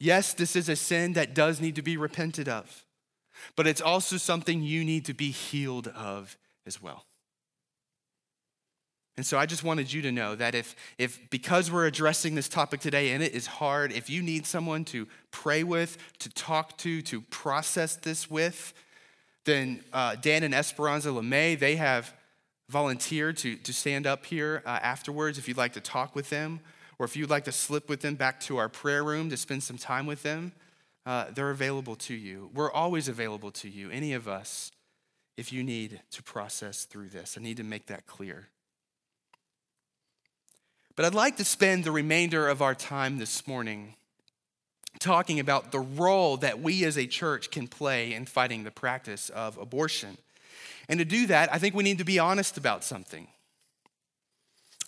Yes, 0.00 0.32
this 0.32 0.56
is 0.56 0.68
a 0.68 0.76
sin 0.76 1.12
that 1.12 1.34
does 1.34 1.60
need 1.60 1.76
to 1.76 1.82
be 1.82 1.96
repented 1.96 2.48
of, 2.48 2.86
but 3.54 3.66
it's 3.66 3.82
also 3.82 4.16
something 4.16 4.62
you 4.62 4.82
need 4.84 5.04
to 5.04 5.14
be 5.14 5.30
healed 5.30 5.88
of 5.88 6.36
as 6.66 6.82
well. 6.82 7.04
And 9.16 9.26
so 9.26 9.38
I 9.38 9.44
just 9.44 9.62
wanted 9.62 9.92
you 9.92 10.00
to 10.02 10.12
know 10.12 10.34
that 10.34 10.54
if, 10.54 10.74
if 10.96 11.28
because 11.28 11.70
we're 11.70 11.84
addressing 11.84 12.34
this 12.34 12.48
topic 12.48 12.80
today 12.80 13.10
and 13.10 13.22
it 13.22 13.34
is 13.34 13.46
hard, 13.46 13.92
if 13.92 14.08
you 14.08 14.22
need 14.22 14.46
someone 14.46 14.82
to 14.86 15.06
pray 15.30 15.62
with, 15.62 15.98
to 16.20 16.30
talk 16.30 16.78
to, 16.78 17.02
to 17.02 17.20
process 17.20 17.96
this 17.96 18.30
with, 18.30 18.72
then 19.44 19.84
uh, 19.92 20.16
Dan 20.16 20.42
and 20.42 20.54
Esperanza 20.54 21.10
LeMay, 21.10 21.58
they 21.58 21.76
have 21.76 22.14
volunteered 22.70 23.36
to, 23.38 23.56
to 23.56 23.74
stand 23.74 24.06
up 24.06 24.24
here 24.24 24.62
uh, 24.64 24.78
afterwards 24.80 25.36
if 25.36 25.48
you'd 25.48 25.58
like 25.58 25.74
to 25.74 25.80
talk 25.80 26.14
with 26.14 26.30
them, 26.30 26.60
or 27.00 27.04
if 27.04 27.16
you'd 27.16 27.30
like 27.30 27.44
to 27.44 27.52
slip 27.52 27.88
with 27.88 28.02
them 28.02 28.14
back 28.14 28.38
to 28.40 28.58
our 28.58 28.68
prayer 28.68 29.02
room 29.02 29.30
to 29.30 29.36
spend 29.38 29.62
some 29.62 29.78
time 29.78 30.04
with 30.04 30.22
them, 30.22 30.52
uh, 31.06 31.24
they're 31.34 31.48
available 31.48 31.96
to 31.96 32.12
you. 32.12 32.50
We're 32.52 32.70
always 32.70 33.08
available 33.08 33.50
to 33.52 33.70
you, 33.70 33.90
any 33.90 34.12
of 34.12 34.28
us, 34.28 34.70
if 35.38 35.50
you 35.50 35.64
need 35.64 36.02
to 36.10 36.22
process 36.22 36.84
through 36.84 37.08
this. 37.08 37.38
I 37.38 37.42
need 37.42 37.56
to 37.56 37.64
make 37.64 37.86
that 37.86 38.04
clear. 38.04 38.48
But 40.94 41.06
I'd 41.06 41.14
like 41.14 41.38
to 41.38 41.44
spend 41.44 41.84
the 41.84 41.90
remainder 41.90 42.46
of 42.46 42.60
our 42.60 42.74
time 42.74 43.16
this 43.16 43.46
morning 43.46 43.94
talking 44.98 45.40
about 45.40 45.72
the 45.72 45.80
role 45.80 46.36
that 46.36 46.60
we 46.60 46.84
as 46.84 46.98
a 46.98 47.06
church 47.06 47.50
can 47.50 47.66
play 47.66 48.12
in 48.12 48.26
fighting 48.26 48.64
the 48.64 48.70
practice 48.70 49.30
of 49.30 49.56
abortion. 49.56 50.18
And 50.86 50.98
to 50.98 51.06
do 51.06 51.28
that, 51.28 51.50
I 51.50 51.56
think 51.56 51.74
we 51.74 51.82
need 51.82 51.96
to 51.96 52.04
be 52.04 52.18
honest 52.18 52.58
about 52.58 52.84
something. 52.84 53.26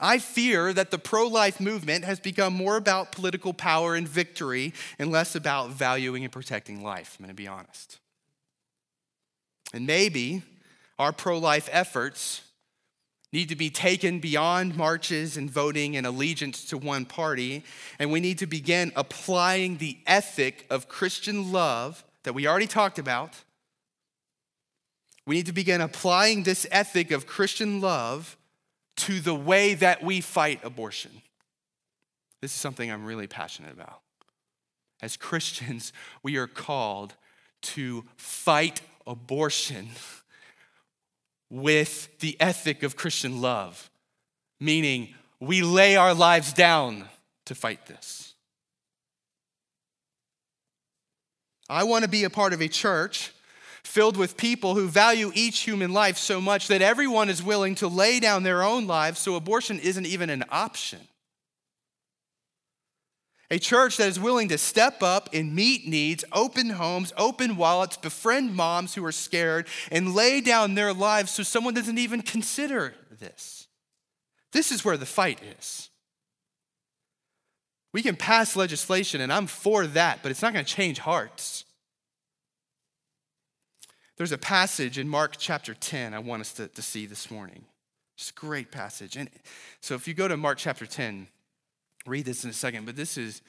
I 0.03 0.19
fear 0.19 0.73
that 0.73 0.91
the 0.91 0.99
pro 0.99 1.29
life 1.29 1.61
movement 1.61 2.05
has 2.05 2.19
become 2.19 2.53
more 2.53 2.77
about 2.77 3.13
political 3.13 3.55
power 3.55 3.95
and 3.95 4.07
victory 4.07 4.75
and 4.99 5.13
less 5.13 5.37
about 5.37 5.71
valuing 5.71 6.25
and 6.25 6.33
protecting 6.33 6.83
life. 6.83 7.17
I'm 7.19 7.25
going 7.25 7.35
to 7.35 7.41
be 7.41 7.47
honest. 7.47 8.01
And 9.73 9.87
maybe 9.87 10.43
our 10.99 11.13
pro 11.13 11.39
life 11.39 11.69
efforts 11.71 12.43
need 13.33 13.49
to 13.49 13.57
be 13.57 13.71
taken 13.71 14.19
beyond 14.19 14.77
marches 14.77 15.37
and 15.37 15.49
voting 15.49 15.97
and 15.97 16.05
allegiance 16.05 16.65
to 16.67 16.77
one 16.77 17.07
party. 17.07 17.63
And 18.01 18.11
we 18.11 18.21
need 18.21 18.39
to 18.39 18.47
begin 18.47 18.93
applying 18.97 19.79
the 19.79 19.99
ethic 20.07 20.67
of 20.69 20.89
Christian 20.89 21.53
love 21.53 22.05
that 22.25 22.35
we 22.35 22.47
already 22.47 22.67
talked 22.67 22.99
about. 22.99 23.45
We 25.27 25.37
need 25.37 25.47
to 25.47 25.53
begin 25.53 25.81
applying 25.81 26.43
this 26.43 26.67
ethic 26.73 27.13
of 27.13 27.27
Christian 27.27 27.81
love 27.81 28.37
to 28.97 29.21
the 29.21 29.35
way 29.35 29.75
that 29.75 30.03
we 30.03 30.21
fight 30.21 30.61
abortion. 30.65 31.11
This 32.41 32.53
is 32.53 32.61
something 32.61 32.91
I'm 32.91 33.05
really 33.05 33.27
passionate 33.27 33.73
about. 33.73 34.01
As 35.01 35.17
Christians, 35.17 35.93
we 36.23 36.37
are 36.37 36.47
called 36.47 37.15
to 37.63 38.05
fight 38.17 38.81
abortion 39.07 39.89
with 41.51 42.19
the 42.21 42.37
ethic 42.41 42.83
of 42.83 42.97
Christian 42.97 43.41
love, 43.41 43.91
meaning 44.61 45.15
we 45.41 45.63
lay 45.63 45.97
our 45.97 46.15
lives 46.15 46.53
down 46.53 47.09
to 47.47 47.55
fight 47.55 47.87
this. 47.87 48.35
I 51.69 51.85
want 51.85 52.05
to 52.05 52.11
be 52.11 52.25
a 52.25 52.31
part 52.31 52.53
of 52.53 52.61
a 52.61 52.69
church 52.69 53.33
filled 53.85 54.17
with 54.17 54.37
people 54.37 54.75
who 54.75 54.89
value 54.89 55.33
each 55.35 55.61
human 55.61 55.93
life 55.93 56.17
so 56.17 56.41
much 56.41 56.69
that 56.69 56.83
everyone 56.83 57.29
is 57.29 57.43
willing 57.43 57.75
to 57.77 57.89
lay 57.89 58.21
down 58.21 58.43
their 58.43 58.63
own 58.63 58.87
lives 58.87 59.19
so 59.19 59.35
abortion 59.35 59.79
isn't 59.81 60.07
even 60.07 60.31
an 60.31 60.45
option. 60.51 61.01
A 63.51 63.59
church 63.59 63.99
that 63.99 64.09
is 64.09 64.19
willing 64.19 64.49
to 64.49 64.57
step 64.57 65.03
up 65.03 65.29
and 65.35 65.55
meet 65.55 65.87
needs, 65.87 66.25
open 66.33 66.71
homes, 66.71 67.13
open 67.19 67.57
wallets, 67.57 67.99
befriend 67.99 68.55
moms 68.57 68.95
who 68.95 69.05
are 69.05 69.13
scared, 69.13 69.67
and 69.91 70.15
lay 70.15 70.41
down 70.41 70.75
their 70.75 70.95
lives 70.95 71.33
so 71.33 71.43
someone 71.43 71.75
doesn't 71.75 71.99
even 71.99 72.23
consider 72.23 72.95
this. 73.19 73.67
This 74.53 74.73
is 74.73 74.87
where 74.87 74.97
the 74.97 75.05
fight 75.05 75.39
is. 75.59 75.91
We 77.93 78.03
can 78.03 78.17
pass 78.17 78.57
legislation, 78.57 79.21
and 79.21 79.31
I'm 79.31 79.47
for 79.47 79.87
that, 79.87 80.21
but 80.23 80.31
it's 80.31 80.41
not 80.41 80.55
going 80.55 80.65
to 80.65 80.75
change 80.75 80.99
hearts. 80.99 81.67
There's 84.23 84.31
a 84.31 84.39
passage 84.39 84.99
in 84.99 85.09
Mark 85.09 85.35
chapter 85.37 85.75
10 85.75 86.15
I 86.15 86.21
want 86.21 86.43
us 86.43 86.53
to, 86.53 86.69
to 86.69 86.81
see 86.81 87.07
this 87.07 87.29
morning. 87.29 87.65
It's 88.17 88.31
a 88.31 88.35
great 88.35 88.71
passage. 88.71 89.17
And 89.17 89.29
so 89.81 89.97
if 89.97 90.07
you 90.07 90.15
go 90.15 90.29
to 90.29 90.37
Mark 90.37 90.59
chapter 90.59 90.87
10, 90.87 91.27
read 92.07 92.25
this 92.25 92.45
in 92.45 92.51
a 92.51 92.53
second, 92.53 92.87
but 92.87 92.95
this 92.95 93.19
is, 93.19 93.43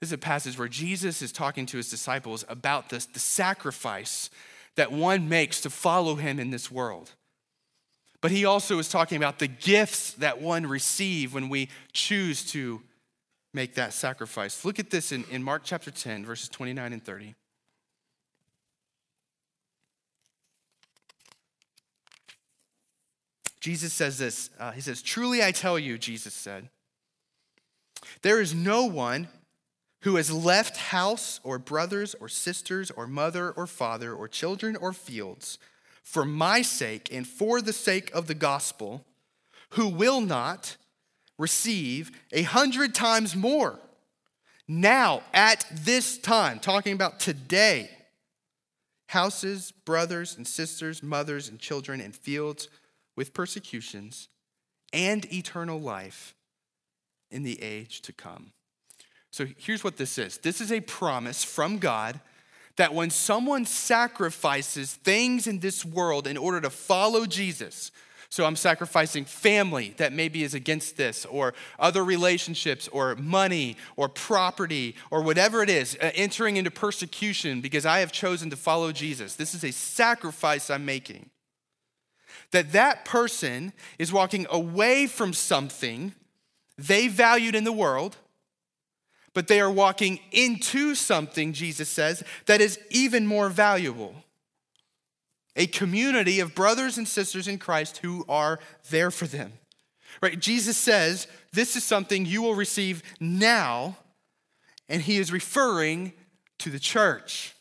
this 0.00 0.10
is 0.10 0.12
a 0.12 0.18
passage 0.18 0.58
where 0.58 0.68
Jesus 0.68 1.22
is 1.22 1.32
talking 1.32 1.64
to 1.64 1.78
his 1.78 1.88
disciples 1.88 2.44
about 2.50 2.90
this, 2.90 3.06
the 3.06 3.18
sacrifice 3.18 4.28
that 4.76 4.92
one 4.92 5.30
makes 5.30 5.62
to 5.62 5.70
follow 5.70 6.16
him 6.16 6.38
in 6.38 6.50
this 6.50 6.70
world. 6.70 7.12
But 8.20 8.30
he 8.30 8.44
also 8.44 8.78
is 8.78 8.90
talking 8.90 9.16
about 9.16 9.38
the 9.38 9.48
gifts 9.48 10.12
that 10.12 10.42
one 10.42 10.66
receive 10.66 11.32
when 11.32 11.48
we 11.48 11.70
choose 11.94 12.44
to 12.52 12.82
make 13.54 13.76
that 13.76 13.94
sacrifice. 13.94 14.62
Look 14.62 14.78
at 14.78 14.90
this 14.90 15.10
in, 15.10 15.24
in 15.30 15.42
Mark 15.42 15.62
chapter 15.64 15.90
10, 15.90 16.26
verses 16.26 16.50
29 16.50 16.92
and 16.92 17.02
30. 17.02 17.34
Jesus 23.68 23.92
says 23.92 24.16
this. 24.16 24.48
Uh, 24.58 24.72
he 24.72 24.80
says, 24.80 25.02
Truly 25.02 25.44
I 25.44 25.52
tell 25.52 25.78
you, 25.78 25.98
Jesus 25.98 26.32
said, 26.32 26.70
there 28.22 28.40
is 28.40 28.54
no 28.54 28.86
one 28.86 29.28
who 30.04 30.16
has 30.16 30.32
left 30.32 30.78
house 30.78 31.38
or 31.44 31.58
brothers 31.58 32.14
or 32.18 32.30
sisters 32.30 32.90
or 32.90 33.06
mother 33.06 33.50
or 33.50 33.66
father 33.66 34.14
or 34.14 34.26
children 34.26 34.74
or 34.74 34.94
fields 34.94 35.58
for 36.02 36.24
my 36.24 36.62
sake 36.62 37.12
and 37.12 37.26
for 37.26 37.60
the 37.60 37.74
sake 37.74 38.10
of 38.14 38.26
the 38.26 38.34
gospel 38.34 39.04
who 39.72 39.86
will 39.86 40.22
not 40.22 40.78
receive 41.36 42.10
a 42.32 42.44
hundred 42.44 42.94
times 42.94 43.36
more 43.36 43.78
now 44.66 45.20
at 45.34 45.66
this 45.70 46.16
time, 46.16 46.58
talking 46.58 46.94
about 46.94 47.20
today, 47.20 47.90
houses, 49.08 49.72
brothers 49.84 50.38
and 50.38 50.46
sisters, 50.46 51.02
mothers 51.02 51.50
and 51.50 51.58
children, 51.58 52.00
and 52.00 52.16
fields 52.16 52.68
with 53.18 53.34
persecutions 53.34 54.28
and 54.92 55.30
eternal 55.32 55.80
life 55.80 56.36
in 57.32 57.42
the 57.42 57.60
age 57.60 58.00
to 58.00 58.12
come. 58.12 58.52
So 59.32 59.44
here's 59.58 59.82
what 59.82 59.96
this 59.96 60.18
is 60.18 60.38
this 60.38 60.60
is 60.60 60.70
a 60.70 60.80
promise 60.80 61.42
from 61.42 61.78
God 61.78 62.20
that 62.76 62.94
when 62.94 63.10
someone 63.10 63.64
sacrifices 63.66 64.94
things 64.94 65.48
in 65.48 65.58
this 65.58 65.84
world 65.84 66.28
in 66.28 66.36
order 66.36 66.60
to 66.60 66.70
follow 66.70 67.26
Jesus, 67.26 67.90
So 68.30 68.44
I'm 68.44 68.56
sacrificing 68.56 69.24
family 69.24 69.94
that 69.96 70.12
maybe 70.12 70.42
is 70.42 70.52
against 70.52 70.98
this, 70.98 71.24
or 71.24 71.54
other 71.78 72.04
relationships, 72.04 72.86
or 72.88 73.16
money, 73.16 73.76
or 73.96 74.08
property, 74.08 74.96
or 75.10 75.22
whatever 75.22 75.62
it 75.62 75.70
is, 75.70 75.96
uh, 76.00 76.10
entering 76.14 76.58
into 76.58 76.70
persecution 76.70 77.62
because 77.62 77.86
I 77.86 78.00
have 78.00 78.12
chosen 78.12 78.50
to 78.50 78.56
follow 78.56 78.92
Jesus. 78.92 79.34
This 79.34 79.54
is 79.54 79.64
a 79.64 79.72
sacrifice 79.72 80.68
I'm 80.68 80.84
making. 80.84 81.30
That 82.50 82.72
that 82.72 83.04
person 83.04 83.72
is 83.98 84.12
walking 84.12 84.46
away 84.50 85.06
from 85.06 85.32
something 85.32 86.14
they 86.76 87.08
valued 87.08 87.54
in 87.54 87.64
the 87.64 87.72
world, 87.72 88.16
but 89.34 89.48
they 89.48 89.60
are 89.60 89.70
walking 89.70 90.20
into 90.30 90.94
something, 90.94 91.52
Jesus 91.52 91.88
says, 91.88 92.22
that 92.46 92.60
is 92.60 92.78
even 92.90 93.26
more 93.26 93.48
valuable 93.48 94.14
a 95.58 95.66
community 95.66 96.38
of 96.40 96.54
brothers 96.54 96.96
and 96.96 97.06
sisters 97.06 97.48
in 97.48 97.58
Christ 97.58 97.98
who 97.98 98.24
are 98.28 98.60
there 98.90 99.10
for 99.10 99.26
them. 99.26 99.52
Right? 100.22 100.38
Jesus 100.38 100.78
says, 100.78 101.26
This 101.52 101.76
is 101.76 101.84
something 101.84 102.24
you 102.24 102.40
will 102.40 102.54
receive 102.54 103.02
now, 103.20 103.98
and 104.88 105.02
he 105.02 105.18
is 105.18 105.32
referring 105.32 106.12
to 106.58 106.70
the 106.70 106.78
church. 106.78 107.54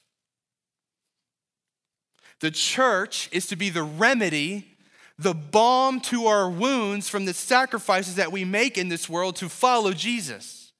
The 2.40 2.52
church 2.52 3.30
is 3.32 3.48
to 3.48 3.56
be 3.56 3.70
the 3.70 3.84
remedy, 3.84 4.78
the 5.18 5.34
balm 5.34 6.00
to 6.02 6.28
our 6.28 6.50
wounds 6.50 7.10
from 7.10 7.26
the 7.26 7.34
sacrifices 7.34 8.16
that 8.16 8.32
we 8.32 8.46
make 8.46 8.78
in 8.78 8.90
this 8.90 9.10
world 9.10 9.36
to 9.38 9.50
follow 9.50 9.92
Jesus. 9.92 10.72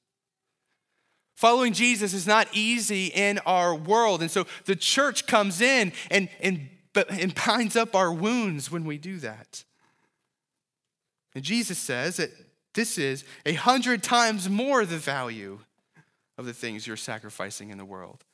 Following 1.36 1.72
Jesus 1.72 2.14
is 2.14 2.26
not 2.26 2.48
easy 2.52 3.06
in 3.06 3.38
our 3.46 3.74
world. 3.74 4.22
And 4.22 4.30
so 4.30 4.46
the 4.64 4.76
church 4.76 5.26
comes 5.26 5.60
in 5.60 5.92
and, 6.10 6.28
and 6.40 6.68
and 6.94 7.34
binds 7.34 7.76
up 7.76 7.94
our 7.94 8.12
wounds 8.12 8.70
when 8.70 8.84
we 8.84 8.98
do 8.98 9.18
that. 9.18 9.64
And 11.34 11.44
Jesus 11.44 11.78
says 11.78 12.16
that 12.16 12.30
this 12.74 12.98
is 12.98 13.24
a 13.46 13.54
hundred 13.54 14.02
times 14.02 14.48
more 14.48 14.84
the 14.84 14.96
value 14.96 15.60
of 16.36 16.46
the 16.46 16.52
things 16.52 16.86
you're 16.86 16.96
sacrificing 16.96 17.70
in 17.70 17.78
the 17.78 17.84
world. 17.84 18.24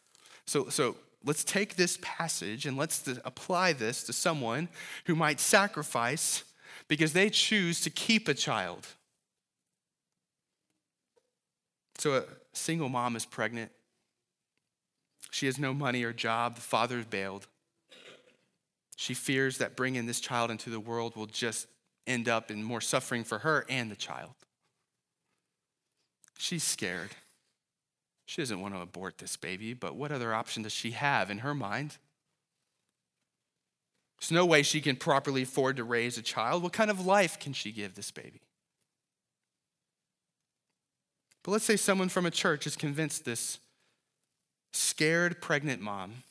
So, 0.46 0.68
so 0.68 0.96
let's 1.24 1.44
take 1.44 1.76
this 1.76 1.98
passage 2.02 2.66
and 2.66 2.76
let's 2.76 3.06
apply 3.24 3.72
this 3.72 4.04
to 4.04 4.12
someone 4.12 4.68
who 5.06 5.14
might 5.14 5.40
sacrifice 5.40 6.44
because 6.88 7.12
they 7.12 7.30
choose 7.30 7.80
to 7.80 7.90
keep 7.90 8.28
a 8.28 8.34
child. 8.34 8.86
So, 11.98 12.16
a 12.16 12.24
single 12.52 12.88
mom 12.88 13.16
is 13.16 13.24
pregnant. 13.24 13.70
She 15.30 15.46
has 15.46 15.58
no 15.58 15.72
money 15.72 16.02
or 16.04 16.12
job. 16.12 16.56
The 16.56 16.60
father 16.60 16.98
is 16.98 17.06
bailed. 17.06 17.46
She 18.96 19.14
fears 19.14 19.58
that 19.58 19.76
bringing 19.76 20.06
this 20.06 20.20
child 20.20 20.50
into 20.50 20.70
the 20.70 20.80
world 20.80 21.16
will 21.16 21.26
just 21.26 21.66
end 22.06 22.28
up 22.28 22.50
in 22.50 22.62
more 22.62 22.80
suffering 22.80 23.24
for 23.24 23.38
her 23.38 23.64
and 23.68 23.90
the 23.90 23.96
child. 23.96 24.34
She's 26.38 26.62
scared. 26.62 27.10
She 28.26 28.40
doesn't 28.40 28.60
want 28.60 28.74
to 28.74 28.80
abort 28.80 29.18
this 29.18 29.36
baby, 29.36 29.74
but 29.74 29.96
what 29.96 30.12
other 30.12 30.34
option 30.34 30.62
does 30.62 30.72
she 30.72 30.92
have 30.92 31.30
in 31.30 31.38
her 31.38 31.54
mind? 31.54 31.98
There's 34.18 34.32
no 34.32 34.46
way 34.46 34.62
she 34.62 34.80
can 34.80 34.96
properly 34.96 35.42
afford 35.42 35.76
to 35.76 35.84
raise 35.84 36.16
a 36.16 36.22
child. 36.22 36.62
What 36.62 36.72
kind 36.72 36.90
of 36.90 37.04
life 37.04 37.38
can 37.38 37.52
she 37.52 37.72
give 37.72 37.94
this 37.94 38.10
baby? 38.10 38.40
But 41.42 41.50
let's 41.50 41.64
say 41.64 41.76
someone 41.76 42.08
from 42.08 42.24
a 42.24 42.30
church 42.30 42.66
is 42.66 42.74
convinced 42.74 43.26
this 43.26 43.58
scared 44.72 45.42
pregnant 45.42 45.82
mom 45.82 46.22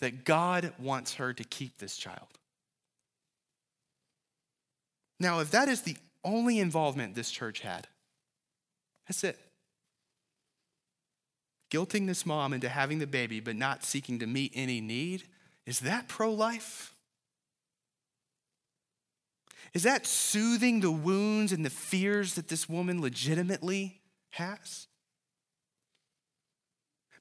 that 0.00 0.24
God 0.24 0.74
wants 0.78 1.14
her 1.14 1.32
to 1.32 1.44
keep 1.44 1.78
this 1.78 1.96
child. 1.96 2.28
Now, 5.18 5.40
if 5.40 5.50
that 5.52 5.68
is 5.68 5.82
the 5.82 5.96
only 6.24 6.58
involvement 6.58 7.14
this 7.14 7.30
church 7.30 7.60
had, 7.60 7.86
that's 9.08 9.24
it. 9.24 9.38
Guilting 11.72 12.06
this 12.06 12.26
mom 12.26 12.52
into 12.52 12.68
having 12.68 12.98
the 12.98 13.06
baby 13.06 13.40
but 13.40 13.56
not 13.56 13.82
seeking 13.82 14.18
to 14.18 14.26
meet 14.26 14.52
any 14.54 14.82
need, 14.82 15.24
is 15.64 15.80
that 15.80 16.06
pro 16.06 16.30
life? 16.30 16.94
Is 19.72 19.84
that 19.84 20.06
soothing 20.06 20.80
the 20.80 20.90
wounds 20.90 21.50
and 21.50 21.64
the 21.64 21.70
fears 21.70 22.34
that 22.34 22.48
this 22.48 22.68
woman 22.68 23.00
legitimately 23.00 24.02
has? 24.32 24.86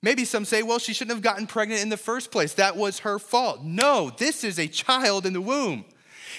Maybe 0.03 0.25
some 0.25 0.43
say, 0.43 0.63
well, 0.63 0.79
she 0.79 0.93
shouldn't 0.93 1.15
have 1.15 1.23
gotten 1.23 1.47
pregnant 1.47 1.81
in 1.81 1.87
the 1.87 1.95
first 1.95 2.29
place. 2.29 2.55
That 2.55 2.75
was 2.75 2.99
her 2.99 3.19
fault. 3.19 3.63
No, 3.63 4.11
this 4.17 4.43
is 4.43 4.59
a 4.59 4.67
child 4.67 5.25
in 5.25 5.31
the 5.31 5.39
womb, 5.39 5.85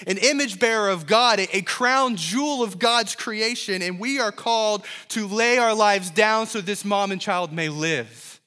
an 0.07 0.17
image 0.17 0.59
bearer 0.59 0.89
of 0.89 1.07
God, 1.07 1.39
a 1.39 1.61
crown 1.61 2.15
jewel 2.15 2.63
of 2.63 2.79
God's 2.79 3.15
creation, 3.15 3.81
and 3.81 3.99
we 3.99 4.19
are 4.19 4.31
called 4.31 4.85
to 5.09 5.27
lay 5.27 5.57
our 5.57 5.73
lives 5.73 6.09
down 6.09 6.47
so 6.47 6.61
this 6.61 6.85
mom 6.85 7.11
and 7.11 7.21
child 7.21 7.51
may 7.51 7.69
live, 7.69 8.39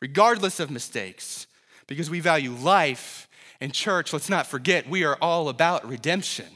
regardless 0.00 0.60
of 0.60 0.70
mistakes, 0.70 1.46
because 1.86 2.10
we 2.10 2.20
value 2.20 2.52
life. 2.52 3.28
And, 3.60 3.74
church, 3.74 4.12
let's 4.12 4.30
not 4.30 4.46
forget, 4.46 4.88
we 4.88 5.04
are 5.04 5.18
all 5.20 5.48
about 5.48 5.86
redemption. 5.86 6.46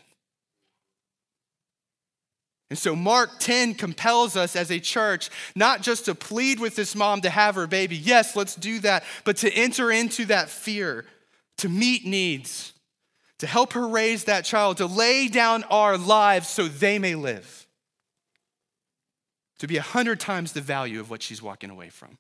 And 2.71 2.79
so 2.79 2.97
Mark 2.97 3.39
10 3.39 3.75
compels 3.75 4.37
us 4.37 4.57
as 4.57 4.71
a 4.71 4.81
church 4.81 5.31
not 5.55 5.81
just 5.83 6.07
to 6.07 6.15
plead 6.15 6.59
with 6.59 6.75
this 6.75 6.97
mom 6.97 7.21
to 7.21 7.31
have 7.31 7.55
her 7.55 7.67
baby. 7.67 7.97
Yes, 7.97 8.35
let's 8.35 8.57
do 8.57 8.81
that, 8.81 9.05
but 9.25 9.37
to 9.39 9.53
enter 9.53 9.93
into 9.93 10.25
that 10.25 10.49
fear, 10.49 11.05
to 11.59 11.69
meet 11.69 12.05
needs, 12.05 12.73
to 13.39 13.47
help 13.47 13.73
her 13.73 13.87
raise 13.87 14.25
that 14.25 14.45
child, 14.45 14.79
to 14.79 14.87
lay 14.87 15.29
down 15.29 15.65
our 15.65 15.97
lives 15.99 16.49
so 16.49 16.69
they 16.69 16.99
may 16.99 17.15
live. 17.15 17.67
To 19.59 19.67
be 19.67 19.77
a 19.77 19.83
hundred 19.83 20.21
times 20.21 20.53
the 20.53 20.61
value 20.61 21.01
of 21.01 21.11
what 21.11 21.23
she's 21.23 21.43
walking 21.43 21.71
away 21.71 21.89
from. 21.89 22.19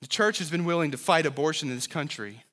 The 0.00 0.08
church 0.08 0.38
has 0.38 0.50
been 0.50 0.64
willing 0.64 0.92
to 0.92 0.96
fight 0.96 1.26
abortion 1.26 1.68
in 1.68 1.74
this 1.74 1.86
country, 1.86 2.44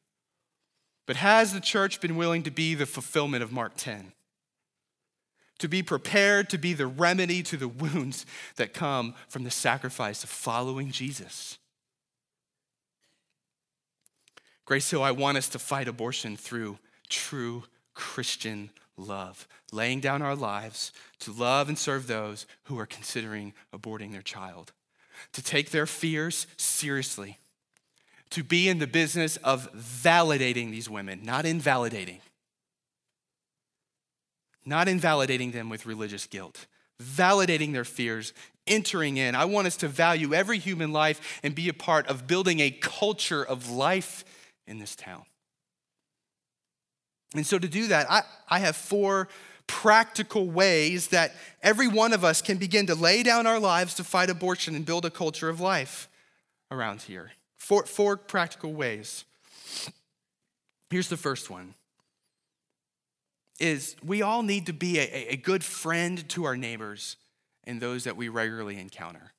but 1.05 1.15
has 1.15 1.53
the 1.53 1.59
church 1.59 2.01
been 2.01 2.15
willing 2.15 2.43
to 2.43 2.51
be 2.51 2.73
the 2.73 2.87
fulfillment 2.87 3.43
of 3.43 3.51
Mark 3.51 3.73
10? 3.77 4.13
to 5.59 5.67
be 5.67 5.81
prepared 5.81 6.49
to 6.49 6.57
be 6.57 6.73
the 6.73 6.87
remedy 6.87 7.41
to 7.43 7.57
the 7.57 7.67
wounds 7.67 8.25
that 8.57 8.73
come 8.73 9.15
from 9.29 9.43
the 9.43 9.51
sacrifice 9.51 10.23
of 10.23 10.29
following 10.29 10.91
Jesus. 10.91 11.57
Grace 14.65 14.89
Hill, 14.89 15.03
I 15.03 15.11
want 15.11 15.37
us 15.37 15.47
to 15.49 15.59
fight 15.59 15.87
abortion 15.87 16.35
through 16.35 16.79
true 17.09 17.63
Christian 17.93 18.71
love, 18.97 19.47
laying 19.71 19.99
down 19.99 20.21
our 20.21 20.35
lives 20.35 20.91
to 21.19 21.31
love 21.31 21.69
and 21.69 21.77
serve 21.77 22.07
those 22.07 22.45
who 22.63 22.79
are 22.79 22.85
considering 22.85 23.53
aborting 23.73 24.11
their 24.11 24.21
child, 24.21 24.73
to 25.33 25.43
take 25.43 25.69
their 25.69 25.85
fears 25.85 26.47
seriously, 26.57 27.37
to 28.31 28.43
be 28.43 28.67
in 28.67 28.79
the 28.79 28.87
business 28.87 29.37
of 29.37 29.71
validating 29.73 30.71
these 30.71 30.89
women, 30.89 31.21
not 31.23 31.45
invalidating 31.45 32.19
not 34.65 34.87
invalidating 34.87 35.51
them 35.51 35.69
with 35.69 35.85
religious 35.85 36.25
guilt, 36.25 36.65
validating 37.01 37.71
their 37.73 37.85
fears, 37.85 38.33
entering 38.67 39.17
in. 39.17 39.35
I 39.35 39.45
want 39.45 39.67
us 39.67 39.77
to 39.77 39.87
value 39.87 40.33
every 40.33 40.57
human 40.57 40.91
life 40.91 41.39
and 41.43 41.53
be 41.53 41.69
a 41.69 41.73
part 41.73 42.07
of 42.07 42.27
building 42.27 42.59
a 42.59 42.71
culture 42.71 43.43
of 43.43 43.69
life 43.69 44.25
in 44.67 44.79
this 44.79 44.95
town. 44.95 45.23
And 47.35 47.45
so, 47.45 47.59
to 47.59 47.67
do 47.67 47.87
that, 47.87 48.09
I, 48.09 48.21
I 48.47 48.59
have 48.59 48.75
four 48.75 49.27
practical 49.67 50.49
ways 50.49 51.07
that 51.07 51.33
every 51.61 51.87
one 51.87 52.13
of 52.13 52.23
us 52.23 52.41
can 52.41 52.57
begin 52.57 52.85
to 52.87 52.95
lay 52.95 53.23
down 53.23 53.47
our 53.47 53.59
lives 53.59 53.95
to 53.95 54.03
fight 54.03 54.29
abortion 54.29 54.75
and 54.75 54.85
build 54.85 55.05
a 55.05 55.09
culture 55.09 55.49
of 55.49 55.59
life 55.59 56.07
around 56.71 57.01
here. 57.03 57.31
Four, 57.57 57.85
four 57.85 58.15
practical 58.15 58.73
ways. 58.73 59.25
Here's 60.89 61.09
the 61.09 61.17
first 61.17 61.49
one 61.49 61.73
is 63.59 63.95
we 64.03 64.21
all 64.21 64.43
need 64.43 64.65
to 64.65 64.73
be 64.73 64.99
a, 64.99 65.33
a 65.33 65.37
good 65.37 65.63
friend 65.63 66.27
to 66.27 66.43
our 66.43 66.57
neighbors 66.57 67.15
and 67.63 67.81
those 67.81 68.03
that 68.03 68.17
we 68.17 68.27
regularly 68.27 68.77
encounter. 68.77 69.31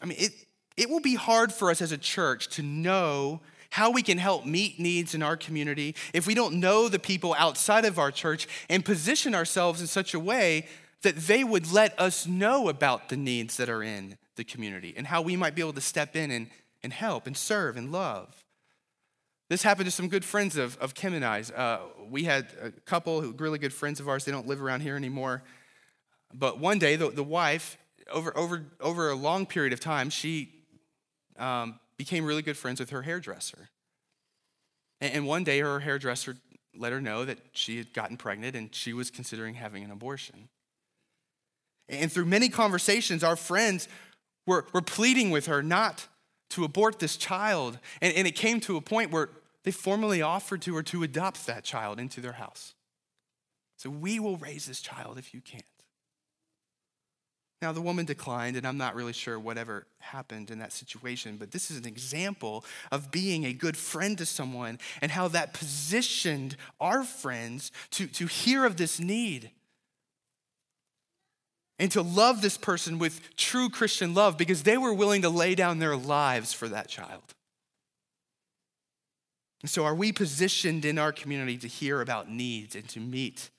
I 0.00 0.06
mean, 0.06 0.18
it, 0.20 0.32
it 0.76 0.88
will 0.88 1.00
be 1.00 1.14
hard 1.14 1.52
for 1.52 1.70
us 1.70 1.82
as 1.82 1.92
a 1.92 1.98
church 1.98 2.48
to 2.48 2.62
know 2.62 3.40
how 3.70 3.90
we 3.90 4.02
can 4.02 4.18
help 4.18 4.44
meet 4.44 4.78
needs 4.78 5.14
in 5.14 5.22
our 5.22 5.36
community 5.36 5.94
if 6.12 6.26
we 6.26 6.34
don't 6.34 6.60
know 6.60 6.88
the 6.88 6.98
people 6.98 7.34
outside 7.38 7.84
of 7.84 7.98
our 7.98 8.10
church 8.10 8.46
and 8.68 8.84
position 8.84 9.34
ourselves 9.34 9.80
in 9.80 9.86
such 9.86 10.12
a 10.12 10.20
way 10.20 10.66
that 11.02 11.16
they 11.16 11.42
would 11.42 11.72
let 11.72 11.98
us 11.98 12.26
know 12.26 12.68
about 12.68 13.08
the 13.08 13.16
needs 13.16 13.56
that 13.56 13.68
are 13.68 13.82
in 13.82 14.16
the 14.36 14.44
community 14.44 14.94
and 14.96 15.06
how 15.06 15.22
we 15.22 15.36
might 15.36 15.54
be 15.54 15.62
able 15.62 15.72
to 15.72 15.80
step 15.80 16.16
in 16.16 16.30
and, 16.30 16.48
and 16.82 16.92
help 16.92 17.26
and 17.26 17.36
serve 17.36 17.76
and 17.76 17.90
love. 17.90 18.44
This 19.48 19.62
happened 19.62 19.86
to 19.86 19.90
some 19.90 20.08
good 20.08 20.24
friends 20.24 20.56
of, 20.56 20.78
of 20.78 20.94
Kim 20.94 21.12
and 21.12 21.24
I's. 21.24 21.50
Uh, 21.50 21.80
we 22.08 22.24
had 22.24 22.46
a 22.60 22.70
couple 22.70 23.20
who 23.20 23.32
really 23.32 23.58
good 23.58 23.72
friends 23.72 24.00
of 24.00 24.08
ours. 24.08 24.24
They 24.24 24.32
don't 24.32 24.46
live 24.46 24.62
around 24.62 24.80
here 24.80 24.96
anymore. 24.96 25.42
But 26.32 26.58
one 26.58 26.78
day, 26.78 26.96
the, 26.96 27.10
the 27.10 27.24
wife, 27.24 27.76
over, 28.10 28.36
over, 28.36 28.64
over 28.80 29.10
a 29.10 29.14
long 29.14 29.44
period 29.44 29.72
of 29.72 29.80
time, 29.80 30.08
she 30.08 30.61
um, 31.42 31.80
became 31.98 32.24
really 32.24 32.42
good 32.42 32.56
friends 32.56 32.80
with 32.80 32.90
her 32.90 33.02
hairdresser. 33.02 33.68
And 35.00 35.26
one 35.26 35.42
day 35.42 35.58
her 35.58 35.80
hairdresser 35.80 36.36
let 36.76 36.92
her 36.92 37.00
know 37.00 37.24
that 37.24 37.38
she 37.52 37.76
had 37.76 37.92
gotten 37.92 38.16
pregnant 38.16 38.54
and 38.54 38.72
she 38.72 38.92
was 38.92 39.10
considering 39.10 39.54
having 39.54 39.82
an 39.82 39.90
abortion. 39.90 40.48
And 41.88 42.10
through 42.10 42.26
many 42.26 42.48
conversations, 42.48 43.24
our 43.24 43.34
friends 43.34 43.88
were, 44.46 44.66
were 44.72 44.80
pleading 44.80 45.30
with 45.30 45.46
her 45.46 45.62
not 45.62 46.06
to 46.50 46.64
abort 46.64 47.00
this 47.00 47.16
child. 47.16 47.78
And, 48.00 48.14
and 48.14 48.28
it 48.28 48.36
came 48.36 48.60
to 48.60 48.76
a 48.76 48.80
point 48.80 49.10
where 49.10 49.30
they 49.64 49.72
formally 49.72 50.22
offered 50.22 50.62
to 50.62 50.76
her 50.76 50.82
to 50.84 51.02
adopt 51.02 51.46
that 51.46 51.64
child 51.64 51.98
into 51.98 52.20
their 52.20 52.32
house. 52.32 52.74
So 53.76 53.90
we 53.90 54.20
will 54.20 54.36
raise 54.36 54.66
this 54.66 54.80
child 54.80 55.18
if 55.18 55.34
you 55.34 55.40
can't. 55.40 55.64
Now, 57.62 57.70
the 57.70 57.80
woman 57.80 58.04
declined, 58.04 58.56
and 58.56 58.66
I'm 58.66 58.76
not 58.76 58.96
really 58.96 59.12
sure 59.12 59.38
whatever 59.38 59.86
happened 60.00 60.50
in 60.50 60.58
that 60.58 60.72
situation, 60.72 61.36
but 61.36 61.52
this 61.52 61.70
is 61.70 61.78
an 61.78 61.86
example 61.86 62.64
of 62.90 63.12
being 63.12 63.44
a 63.44 63.52
good 63.52 63.76
friend 63.76 64.18
to 64.18 64.26
someone 64.26 64.80
and 65.00 65.12
how 65.12 65.28
that 65.28 65.54
positioned 65.54 66.56
our 66.80 67.04
friends 67.04 67.70
to, 67.92 68.08
to 68.08 68.26
hear 68.26 68.66
of 68.66 68.78
this 68.78 68.98
need 68.98 69.52
and 71.78 71.92
to 71.92 72.02
love 72.02 72.42
this 72.42 72.58
person 72.58 72.98
with 72.98 73.36
true 73.36 73.68
Christian 73.68 74.12
love 74.12 74.36
because 74.36 74.64
they 74.64 74.76
were 74.76 74.92
willing 74.92 75.22
to 75.22 75.30
lay 75.30 75.54
down 75.54 75.78
their 75.78 75.96
lives 75.96 76.52
for 76.52 76.66
that 76.66 76.88
child. 76.88 77.22
And 79.62 79.70
so, 79.70 79.84
are 79.84 79.94
we 79.94 80.10
positioned 80.10 80.84
in 80.84 80.98
our 80.98 81.12
community 81.12 81.56
to 81.58 81.68
hear 81.68 82.00
about 82.00 82.28
needs 82.28 82.74
and 82.74 82.88
to 82.88 82.98
meet 82.98 83.50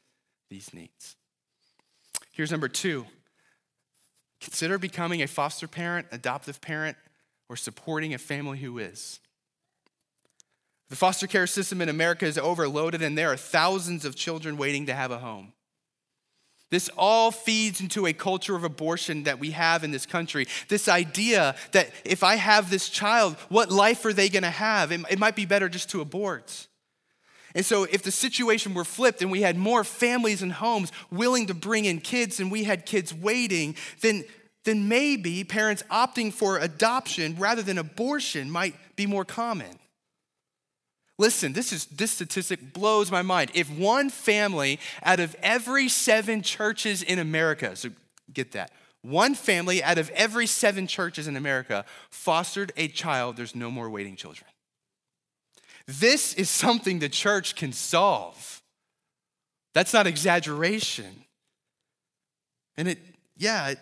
these 0.49 0.73
needs? 0.73 1.15
Here's 2.33 2.51
number 2.51 2.67
two 2.67 3.05
Consider 4.43 4.77
becoming 4.77 5.21
a 5.21 5.27
foster 5.27 5.69
parent, 5.69 6.07
adoptive 6.11 6.59
parent, 6.59 6.97
or 7.47 7.55
supporting 7.55 8.13
a 8.13 8.17
family 8.17 8.59
who 8.59 8.77
is. 8.77 9.21
The 10.89 10.97
foster 10.97 11.27
care 11.27 11.47
system 11.47 11.81
in 11.81 11.87
America 11.87 12.25
is 12.25 12.37
overloaded, 12.37 13.01
and 13.01 13.17
there 13.17 13.31
are 13.31 13.37
thousands 13.37 14.03
of 14.03 14.17
children 14.17 14.57
waiting 14.57 14.87
to 14.87 14.93
have 14.93 15.11
a 15.11 15.19
home. 15.19 15.53
This 16.71 16.89
all 16.97 17.31
feeds 17.31 17.79
into 17.79 18.05
a 18.05 18.11
culture 18.11 18.55
of 18.55 18.65
abortion 18.65 19.23
that 19.23 19.39
we 19.39 19.51
have 19.51 19.85
in 19.85 19.91
this 19.91 20.05
country. 20.05 20.45
This 20.67 20.89
idea 20.89 21.55
that 21.71 21.91
if 22.03 22.21
I 22.21 22.35
have 22.35 22.69
this 22.69 22.89
child, 22.89 23.37
what 23.47 23.71
life 23.71 24.03
are 24.03 24.13
they 24.13 24.27
going 24.27 24.43
to 24.43 24.49
have? 24.49 24.91
It, 24.91 25.01
it, 25.09 25.19
might 25.19 25.37
be 25.37 25.45
better 25.45 25.69
just 25.69 25.89
to 25.91 26.01
abort. 26.01 26.67
And 27.55 27.65
so, 27.65 27.83
if 27.83 28.01
the 28.01 28.11
situation 28.11 28.73
were 28.73 28.83
flipped 28.83 29.21
and 29.21 29.29
we 29.29 29.41
had 29.41 29.57
more 29.57 29.83
families 29.83 30.41
and 30.41 30.51
homes 30.51 30.91
willing 31.11 31.47
to 31.47 31.53
bring 31.53 31.85
in 31.85 31.99
kids 31.99 32.39
and 32.39 32.51
we 32.51 32.63
had 32.63 32.85
kids 32.85 33.13
waiting, 33.13 33.75
then, 34.01 34.25
then 34.63 34.87
maybe 34.87 35.43
parents 35.43 35.83
opting 35.91 36.33
for 36.33 36.57
adoption 36.57 37.35
rather 37.37 37.61
than 37.61 37.77
abortion 37.77 38.49
might 38.49 38.75
be 38.95 39.05
more 39.05 39.25
common. 39.25 39.79
Listen, 41.19 41.53
this, 41.53 41.71
is, 41.71 41.85
this 41.85 42.11
statistic 42.11 42.73
blows 42.73 43.11
my 43.11 43.21
mind. 43.21 43.51
If 43.53 43.69
one 43.69 44.09
family 44.09 44.79
out 45.03 45.19
of 45.19 45.35
every 45.43 45.89
seven 45.89 46.41
churches 46.41 47.03
in 47.03 47.19
America, 47.19 47.75
so 47.75 47.89
get 48.33 48.53
that, 48.53 48.71
one 49.03 49.35
family 49.35 49.83
out 49.83 49.99
of 49.99 50.09
every 50.11 50.47
seven 50.47 50.87
churches 50.87 51.27
in 51.27 51.35
America 51.35 51.85
fostered 52.09 52.71
a 52.77 52.87
child, 52.87 53.37
there's 53.37 53.55
no 53.55 53.69
more 53.69 53.89
waiting 53.89 54.15
children. 54.15 54.49
This 55.87 56.33
is 56.33 56.49
something 56.49 56.99
the 56.99 57.09
church 57.09 57.55
can 57.55 57.73
solve. 57.73 58.61
That's 59.73 59.93
not 59.93 60.07
exaggeration. 60.07 61.25
And 62.77 62.87
it, 62.87 62.99
yeah, 63.37 63.69
it, 63.69 63.79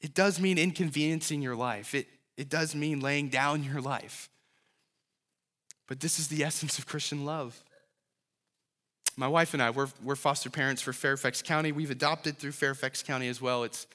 it 0.00 0.14
does 0.14 0.40
mean 0.40 0.58
inconveniencing 0.58 1.42
your 1.42 1.56
life, 1.56 1.94
it, 1.94 2.06
it 2.36 2.48
does 2.48 2.74
mean 2.74 3.00
laying 3.00 3.28
down 3.28 3.64
your 3.64 3.80
life. 3.80 4.28
But 5.88 6.00
this 6.00 6.18
is 6.18 6.28
the 6.28 6.44
essence 6.44 6.78
of 6.78 6.86
Christian 6.86 7.24
love. 7.24 7.62
My 9.16 9.28
wife 9.28 9.52
and 9.52 9.62
I, 9.62 9.70
we're, 9.70 9.88
we're 10.02 10.16
foster 10.16 10.48
parents 10.48 10.80
for 10.80 10.94
Fairfax 10.94 11.42
County. 11.42 11.70
We've 11.70 11.90
adopted 11.90 12.38
through 12.38 12.52
Fairfax 12.52 13.02
County 13.02 13.28
as 13.28 13.42
well. 13.42 13.62
It's, 13.62 13.86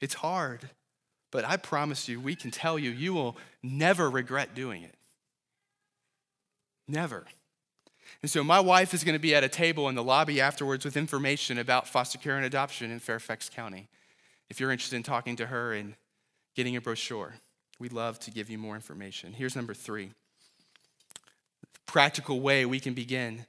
it's 0.00 0.14
hard, 0.14 0.68
but 1.30 1.44
I 1.44 1.56
promise 1.56 2.08
you, 2.08 2.18
we 2.18 2.34
can 2.34 2.50
tell 2.50 2.76
you, 2.76 2.90
you 2.90 3.14
will 3.14 3.36
never 3.62 4.10
regret 4.10 4.54
doing 4.54 4.82
it. 4.82 4.96
Never. 6.86 7.24
And 8.22 8.30
so 8.30 8.44
my 8.44 8.60
wife 8.60 8.94
is 8.94 9.04
going 9.04 9.14
to 9.14 9.20
be 9.20 9.34
at 9.34 9.44
a 9.44 9.48
table 9.48 9.88
in 9.88 9.94
the 9.94 10.02
lobby 10.02 10.40
afterwards 10.40 10.84
with 10.84 10.96
information 10.96 11.58
about 11.58 11.88
foster 11.88 12.18
care 12.18 12.36
and 12.36 12.44
adoption 12.44 12.90
in 12.90 12.98
Fairfax 12.98 13.48
County. 13.48 13.88
If 14.48 14.60
you're 14.60 14.70
interested 14.70 14.96
in 14.96 15.02
talking 15.02 15.36
to 15.36 15.46
her 15.46 15.72
and 15.72 15.94
getting 16.54 16.76
a 16.76 16.80
brochure, 16.80 17.34
we'd 17.78 17.92
love 17.92 18.18
to 18.20 18.30
give 18.30 18.50
you 18.50 18.58
more 18.58 18.74
information. 18.74 19.32
Here's 19.32 19.56
number 19.56 19.74
three 19.74 20.12
practical 21.86 22.40
way 22.40 22.64
we 22.64 22.80
can 22.80 22.94
begin 22.94 23.46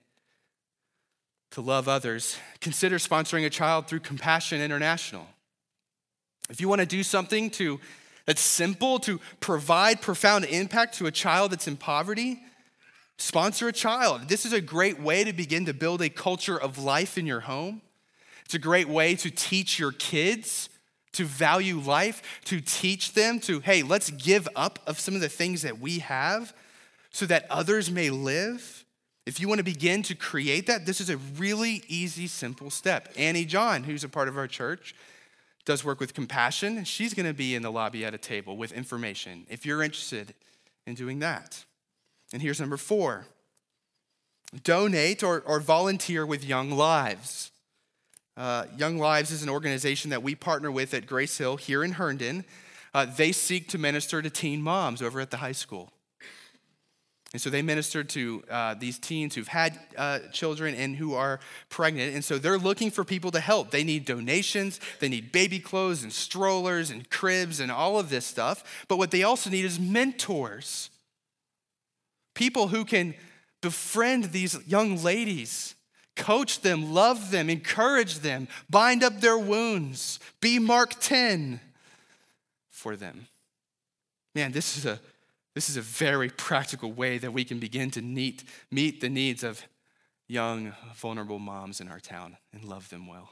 to 1.52 1.62
love 1.62 1.88
others. 1.88 2.38
Consider 2.60 2.98
sponsoring 2.98 3.46
a 3.46 3.50
child 3.50 3.88
through 3.88 4.02
Compassion 4.02 4.62
International. 4.62 5.26
If 6.50 6.62
you 6.62 6.68
want 6.68 6.82
to 6.82 6.86
do 6.86 7.02
something 7.02 7.50
to 7.52 7.80
that's 8.26 8.42
simple 8.42 9.00
to 9.00 9.20
provide 9.40 10.02
profound 10.02 10.46
impact 10.46 10.98
to 10.98 11.06
a 11.06 11.12
child 11.12 11.52
that's 11.52 11.68
in 11.68 11.78
poverty, 11.78 12.42
Sponsor 13.18 13.68
a 13.68 13.74
child. 13.74 14.28
This 14.28 14.46
is 14.46 14.54
a 14.54 14.62
great 14.62 15.00
way 15.00 15.24
to 15.24 15.34
begin 15.34 15.66
to 15.66 15.74
build 15.74 16.02
a 16.02 16.10
culture 16.10 16.60
of 16.60 16.78
life 16.78 17.18
in 17.18 17.26
your 17.26 17.42
home. 17.42 17.82
It's 18.44 18.54
a 18.54 18.60
great 18.60 18.90
way 18.90 19.16
to 19.16 19.32
teach 19.32 19.80
your 19.80 19.92
kids 19.92 20.70
to 21.16 21.26
value 21.26 21.80
life, 21.80 22.22
to 22.46 22.60
teach 22.62 23.14
them 23.14 23.40
to, 23.40 23.62
hey, 23.62 23.84
let's 23.84 24.12
give 24.12 24.48
up 24.56 24.80
of 24.86 25.00
some 25.00 25.16
of 25.16 25.22
the 25.22 25.30
things 25.30 25.62
that 25.62 25.80
we 25.80 26.00
have 26.00 26.54
so 27.10 27.26
that 27.26 27.46
others 27.50 27.90
may 27.90 28.10
live. 28.10 28.84
If 29.26 29.40
you 29.40 29.48
want 29.48 29.60
to 29.60 29.64
begin 29.64 30.04
to 30.04 30.16
create 30.16 30.68
that, 30.68 30.86
this 30.86 31.02
is 31.02 31.10
a 31.10 31.18
really 31.18 31.84
easy, 31.88 32.28
simple 32.28 32.70
step. 32.70 33.12
Annie 33.18 33.46
John, 33.46 33.86
who's 33.86 34.04
a 34.04 34.10
part 34.10 34.28
of 34.28 34.38
our 34.38 34.48
church, 34.48 34.94
does 35.64 35.84
work 35.84 36.00
with 36.00 36.14
compassion. 36.14 36.84
She's 36.84 37.14
going 37.14 37.26
to 37.26 37.34
be 37.34 37.56
in 37.56 37.64
the 37.64 37.72
lobby 37.72 38.06
at 38.06 38.14
a 38.14 38.20
table 38.20 38.56
with 38.58 38.72
information 38.72 39.48
if 39.50 39.66
you're 39.66 39.82
interested 39.82 40.34
in 40.86 40.94
doing 40.94 41.20
that. 41.20 41.64
And 42.36 42.42
here's 42.42 42.60
number 42.60 42.76
four 42.76 43.28
donate 44.62 45.24
or, 45.24 45.40
or 45.46 45.62
volunteer 45.62 46.26
with 46.26 46.44
Young 46.44 46.70
Lives. 46.70 47.50
Uh, 48.36 48.66
Young 48.78 48.98
Lives 48.98 49.32
is 49.32 49.42
an 49.42 49.48
organization 49.48 50.10
that 50.10 50.22
we 50.22 50.36
partner 50.36 50.70
with 50.70 50.94
at 50.94 51.08
Grace 51.08 51.38
Hill 51.38 51.56
here 51.56 51.82
in 51.82 51.94
Herndon. 51.94 52.44
Uh, 52.94 53.06
they 53.06 53.32
seek 53.32 53.70
to 53.70 53.78
minister 53.78 54.22
to 54.22 54.30
teen 54.30 54.62
moms 54.62 55.02
over 55.02 55.22
at 55.22 55.32
the 55.32 55.38
high 55.38 55.54
school. 55.54 55.94
And 57.32 57.42
so 57.42 57.50
they 57.50 57.62
minister 57.62 58.04
to 58.04 58.44
uh, 58.52 58.74
these 58.74 59.00
teens 59.00 59.36
who've 59.36 59.48
had 59.48 59.80
uh, 59.98 60.20
children 60.34 60.76
and 60.76 60.98
who 60.98 61.14
are 61.14 61.40
pregnant. 61.70 62.16
And 62.16 62.24
so 62.24 62.38
they're 62.38 62.58
looking 62.58 62.92
for 62.92 63.06
people 63.06 63.32
to 63.32 63.40
help. 63.40 63.72
They 63.72 63.86
need 63.86 64.04
donations, 64.04 64.82
they 65.00 65.08
need 65.08 65.32
baby 65.32 65.60
clothes 65.60 66.04
and 66.04 66.12
strollers 66.12 66.90
and 66.90 67.10
cribs 67.10 67.62
and 67.62 67.72
all 67.72 67.98
of 67.98 68.10
this 68.10 68.26
stuff. 68.26 68.86
But 68.90 68.98
what 68.98 69.12
they 69.12 69.24
also 69.24 69.50
need 69.50 69.64
is 69.64 69.80
mentors 69.80 70.90
People 72.36 72.68
who 72.68 72.86
can 72.86 73.16
befriend 73.62 74.26
these 74.26 74.56
young 74.68 75.02
ladies, 75.02 75.74
coach 76.16 76.62
them, 76.62 76.94
love 76.94 77.32
them, 77.32 77.50
encourage 77.50 78.20
them, 78.20 78.48
bind 78.70 79.04
up 79.04 79.22
their 79.22 79.38
wounds, 79.38 80.20
be 80.40 80.60
Mark 80.60 81.00
10 81.00 81.60
for 82.70 82.96
them. 82.96 83.28
Man, 84.36 84.52
this 84.52 84.78
is 84.78 84.86
a 84.86 85.00
this 85.56 85.70
is 85.70 85.78
a 85.78 85.82
very 85.82 86.30
practical 86.30 86.92
way 86.92 87.18
that 87.18 87.32
we 87.32 87.46
can 87.46 87.60
begin 87.60 87.90
to 87.92 88.02
meet, 88.02 88.44
meet 88.70 89.00
the 89.00 89.08
needs 89.08 89.42
of 89.42 89.64
young, 90.28 90.74
vulnerable 90.94 91.40
moms 91.40 91.80
in 91.80 91.88
our 91.88 92.02
town 92.02 92.36
and 92.52 92.66
love 92.66 92.90
them 92.90 93.08
well. 93.08 93.30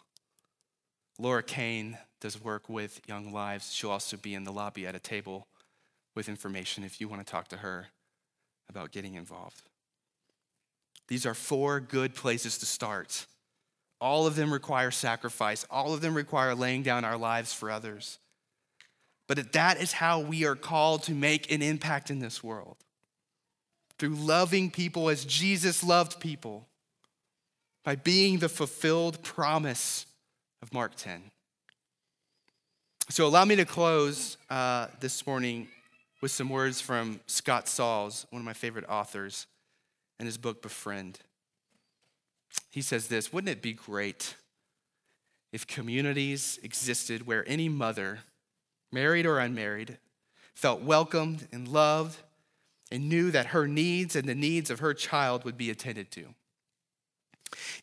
Laura 1.20 1.44
Kane 1.44 1.98
does 2.22 2.42
work 2.42 2.70
with 2.70 3.02
Young 3.08 3.34
Lives. 3.34 3.74
She'll 3.74 3.92
also 3.92 4.16
be 4.16 4.34
in 4.34 4.46
the 4.46 4.54
lobby 4.54 4.88
at 4.88 4.96
a 4.96 5.00
table 5.00 5.48
with 6.16 6.30
information 6.30 6.86
if 6.86 7.02
you 7.02 7.10
want 7.10 7.26
to 7.26 7.30
talk 7.30 7.50
to 7.50 7.58
her 7.58 7.88
about 8.70 8.92
getting 8.92 9.16
involved. 9.16 9.62
These 11.08 11.26
are 11.26 11.34
four 11.34 11.80
good 11.80 12.16
places 12.16 12.58
to 12.60 12.66
start. 12.66 13.26
All 14.00 14.26
of 14.28 14.36
them 14.36 14.52
require 14.52 14.92
sacrifice, 14.92 15.66
all 15.70 15.94
of 15.94 16.02
them 16.02 16.14
require 16.14 16.56
laying 16.56 16.84
down 16.84 17.06
our 17.06 17.18
lives 17.18 17.54
for 17.54 17.72
others. 17.72 18.20
But 19.28 19.54
that 19.54 19.82
is 19.82 19.94
how 19.94 20.20
we 20.20 20.46
are 20.46 20.56
called 20.56 21.04
to 21.04 21.14
make 21.14 21.52
an 21.52 21.62
impact 21.62 22.10
in 22.10 22.20
this 22.20 22.44
world 22.44 22.78
through 23.98 24.16
loving 24.16 24.70
people 24.70 25.10
as 25.10 25.24
Jesus 25.24 25.84
loved 25.84 26.20
people, 26.20 26.68
by 27.84 27.96
being 27.96 28.40
the 28.40 28.50
fulfilled 28.50 29.22
promise 29.24 30.06
of 30.62 30.74
Mark 30.74 30.96
10. 30.96 31.24
So, 33.10 33.26
allow 33.26 33.46
me 33.46 33.56
to 33.58 33.66
close 33.66 34.38
uh, 34.50 34.88
this 35.00 35.28
morning 35.28 35.68
with 36.24 36.32
some 36.32 36.48
words 36.48 36.80
from 36.80 37.20
Scott 37.28 37.68
Sauls, 37.68 38.26
one 38.30 38.40
of 38.40 38.46
my 38.46 38.54
favorite 38.54 38.86
authors, 38.88 39.46
in 40.22 40.26
his 40.26 40.38
book 40.38 40.62
Befriend. 40.62 41.20
He 42.72 42.82
says 42.82 43.10
this 43.10 43.34
Wouldn't 43.34 43.52
it 43.52 43.62
be 43.62 43.74
great 43.74 44.38
if 45.52 45.68
communities 45.68 46.60
existed 46.64 47.28
where 47.28 47.44
any 47.46 47.68
mother, 47.68 48.20
married 48.90 49.26
or 49.26 49.38
unmarried, 49.38 49.98
felt 50.56 50.82
welcomed 50.82 51.50
and 51.52 51.68
loved 51.68 52.18
and 52.90 53.10
knew 53.10 53.30
that 53.30 53.48
her 53.48 53.68
needs 53.68 54.16
and 54.16 54.26
the 54.26 54.34
needs 54.34 54.70
of 54.70 54.80
her 54.80 54.94
child 54.94 55.44
would 55.44 55.58
be 55.58 55.70
attended 55.70 56.10
to. 56.12 56.28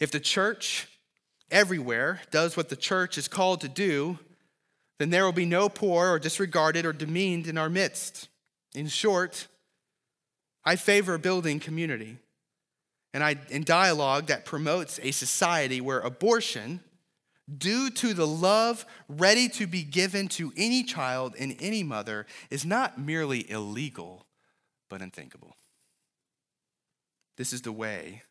If 0.01 0.11
the 0.11 0.19
church 0.19 0.89
everywhere 1.51 2.23
does 2.31 2.57
what 2.57 2.71
the 2.71 2.77
church 2.77 3.19
is 3.19 3.29
called 3.29 3.61
to 3.61 3.69
do, 3.69 4.19
then 4.99 5.11
there 5.11 5.27
will 5.27 5.33
be 5.33 5.45
no 5.45 5.69
poor 5.69 6.13
or 6.13 6.19
disregarded 6.19 6.87
or 6.87 6.95
demeaned 6.95 7.47
in 7.47 7.59
our 7.59 7.69
midst. 7.69 8.30
In 8.75 8.87
short, 8.89 9.49
I 10.65 10.77
favor 10.77 11.19
building 11.19 11.61
community 11.61 12.19
and 13.13 13.25
I, 13.25 13.37
in 13.49 13.65
dialogue 13.65 14.27
that 14.27 14.45
promotes 14.45 15.01
a 15.03 15.11
society 15.11 15.81
where 15.81 15.99
abortion, 15.99 16.81
due 17.59 17.91
to 17.91 18.15
the 18.15 18.27
love 18.27 18.87
ready 19.09 19.49
to 19.49 19.67
be 19.67 19.83
given 19.83 20.29
to 20.29 20.53
any 20.57 20.85
child 20.85 21.35
and 21.39 21.57
any 21.59 21.83
mother, 21.83 22.27
is 22.51 22.65
not 22.65 23.01
merely 23.01 23.51
illegal, 23.51 24.27
but 24.89 25.03
unthinkable. 25.03 25.57
This 27.37 27.53
is 27.53 27.63
the 27.63 27.73
way 27.73 28.23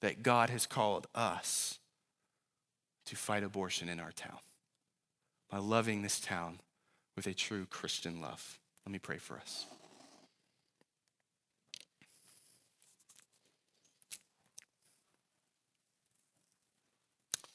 that 0.00 0.22
God 0.22 0.48
has 0.50 0.66
called 0.66 1.06
us 1.14 1.78
to 3.06 3.16
fight 3.16 3.42
abortion 3.42 3.88
in 3.88 4.00
our 4.00 4.12
town 4.12 4.38
by 5.50 5.58
loving 5.58 6.00
this 6.00 6.20
town 6.20 6.60
with 7.16 7.26
a 7.26 7.34
true 7.34 7.66
Christian 7.66 8.22
love. 8.22 8.58
Let 8.86 8.92
me 8.92 8.98
pray 8.98 9.18
for 9.18 9.36
us. 9.36 9.66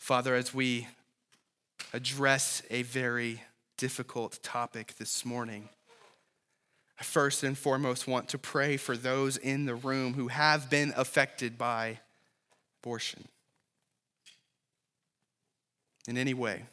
Father, 0.07 0.35
as 0.35 0.53
we 0.53 0.87
address 1.91 2.61
a 2.69 2.83
very 2.83 3.41
difficult 3.75 4.39
topic 4.41 4.95
this 4.97 5.25
morning, 5.25 5.67
I 6.97 7.03
first 7.03 7.43
and 7.43 7.57
foremost 7.57 8.07
want 8.07 8.29
to 8.29 8.37
pray 8.37 8.77
for 8.77 8.95
those 8.95 9.35
in 9.35 9.65
the 9.65 9.75
room 9.75 10.13
who 10.13 10.29
have 10.29 10.69
been 10.69 10.93
affected 10.95 11.57
by 11.57 11.99
abortion 12.81 13.27
in 16.07 16.17
any 16.17 16.33
way. 16.33 16.63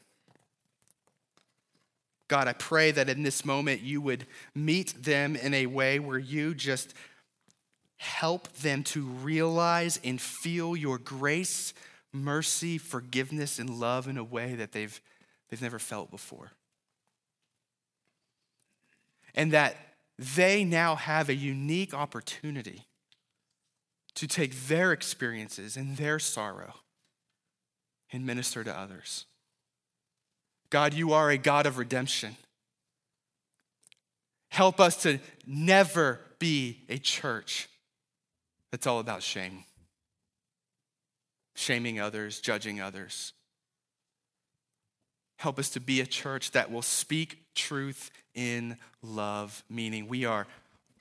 God, 2.28 2.46
I 2.46 2.52
pray 2.52 2.92
that 2.92 3.08
in 3.08 3.24
this 3.24 3.44
moment 3.44 3.80
you 3.80 4.00
would 4.00 4.28
meet 4.54 5.02
them 5.02 5.34
in 5.34 5.54
a 5.54 5.66
way 5.66 5.98
where 5.98 6.20
you 6.20 6.54
just 6.54 6.94
help 7.96 8.46
them 8.58 8.84
to 8.84 9.02
realize 9.02 9.98
and 10.04 10.20
feel 10.20 10.76
your 10.76 10.98
grace 10.98 11.74
mercy, 12.14 12.78
forgiveness, 12.78 13.58
and 13.58 13.68
love 13.68 14.06
in 14.08 14.16
a 14.16 14.24
way 14.24 14.54
that 14.54 14.72
they've, 14.72 15.00
they've 15.48 15.60
never 15.60 15.78
felt 15.78 16.10
before. 16.10 16.52
And 19.34 19.52
that 19.52 19.76
they 20.18 20.64
now 20.64 20.94
have 20.94 21.28
a 21.28 21.34
unique 21.34 21.92
opportunity 21.92 22.86
to 24.14 24.28
take 24.28 24.68
their 24.68 24.92
experiences 24.92 25.76
and 25.76 25.96
their 25.96 26.20
sorrow 26.20 26.74
and 28.12 28.24
minister 28.24 28.62
to 28.62 28.78
others. 28.78 29.26
God, 30.70 30.94
you 30.94 31.12
are 31.12 31.30
a 31.30 31.38
God 31.38 31.66
of 31.66 31.78
redemption. 31.78 32.36
Help 34.50 34.78
us 34.78 35.02
to 35.02 35.18
never 35.46 36.20
be 36.38 36.82
a 36.88 36.96
church 36.96 37.68
that's 38.70 38.86
all 38.86 39.00
about 39.00 39.22
shame 39.22 39.64
shaming 41.54 42.00
others, 42.00 42.40
judging 42.40 42.80
others. 42.80 43.32
Help 45.36 45.58
us 45.58 45.70
to 45.70 45.80
be 45.80 46.00
a 46.00 46.06
church 46.06 46.52
that 46.52 46.70
will 46.70 46.82
speak 46.82 47.38
truth 47.54 48.10
in 48.34 48.76
love, 49.02 49.62
meaning 49.68 50.08
we 50.08 50.24
are 50.24 50.46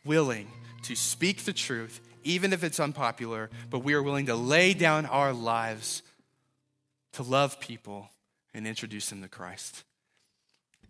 willing 0.05 0.47
to 0.83 0.95
speak 0.95 1.45
the 1.45 1.53
truth, 1.53 2.01
even 2.23 2.53
if 2.53 2.63
it's 2.63 2.79
unpopular, 2.79 3.49
but 3.69 3.79
we 3.79 3.93
are 3.93 4.03
willing 4.03 4.25
to 4.25 4.35
lay 4.35 4.73
down 4.73 5.05
our 5.05 5.33
lives 5.33 6.03
to 7.13 7.23
love 7.23 7.59
people 7.59 8.09
and 8.53 8.67
introduce 8.67 9.09
them 9.09 9.21
to 9.21 9.27
Christ. 9.27 9.83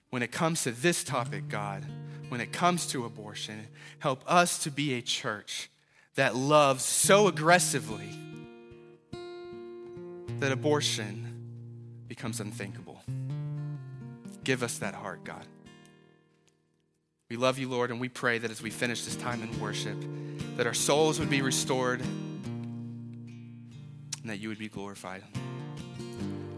When 0.09 0.23
it 0.23 0.31
comes 0.31 0.63
to 0.63 0.71
this 0.71 1.03
topic, 1.03 1.47
God, 1.49 1.85
when 2.29 2.41
it 2.41 2.51
comes 2.51 2.87
to 2.87 3.05
abortion, 3.05 3.67
help 3.99 4.23
us 4.27 4.63
to 4.63 4.71
be 4.71 4.93
a 4.93 5.01
church 5.01 5.69
that 6.15 6.35
loves 6.35 6.83
so 6.83 7.27
aggressively 7.27 8.09
that 10.43 10.51
abortion 10.51 12.03
becomes 12.09 12.41
unthinkable. 12.41 13.01
Give 14.43 14.61
us 14.61 14.79
that 14.79 14.93
heart, 14.93 15.23
God. 15.23 15.47
We 17.29 17.37
love 17.37 17.57
you, 17.57 17.69
Lord, 17.69 17.91
and 17.91 18.01
we 18.01 18.09
pray 18.09 18.39
that 18.39 18.51
as 18.51 18.61
we 18.61 18.69
finish 18.69 19.05
this 19.05 19.15
time 19.15 19.41
in 19.41 19.57
worship, 19.61 19.95
that 20.57 20.67
our 20.67 20.73
souls 20.73 21.17
would 21.17 21.29
be 21.29 21.41
restored 21.41 22.01
and 22.01 23.25
that 24.25 24.41
you 24.41 24.49
would 24.49 24.59
be 24.59 24.67
glorified. 24.67 25.23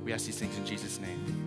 We 0.04 0.12
ask 0.14 0.26
these 0.26 0.40
things 0.40 0.58
in 0.58 0.66
Jesus' 0.66 1.00
name. 1.00 1.45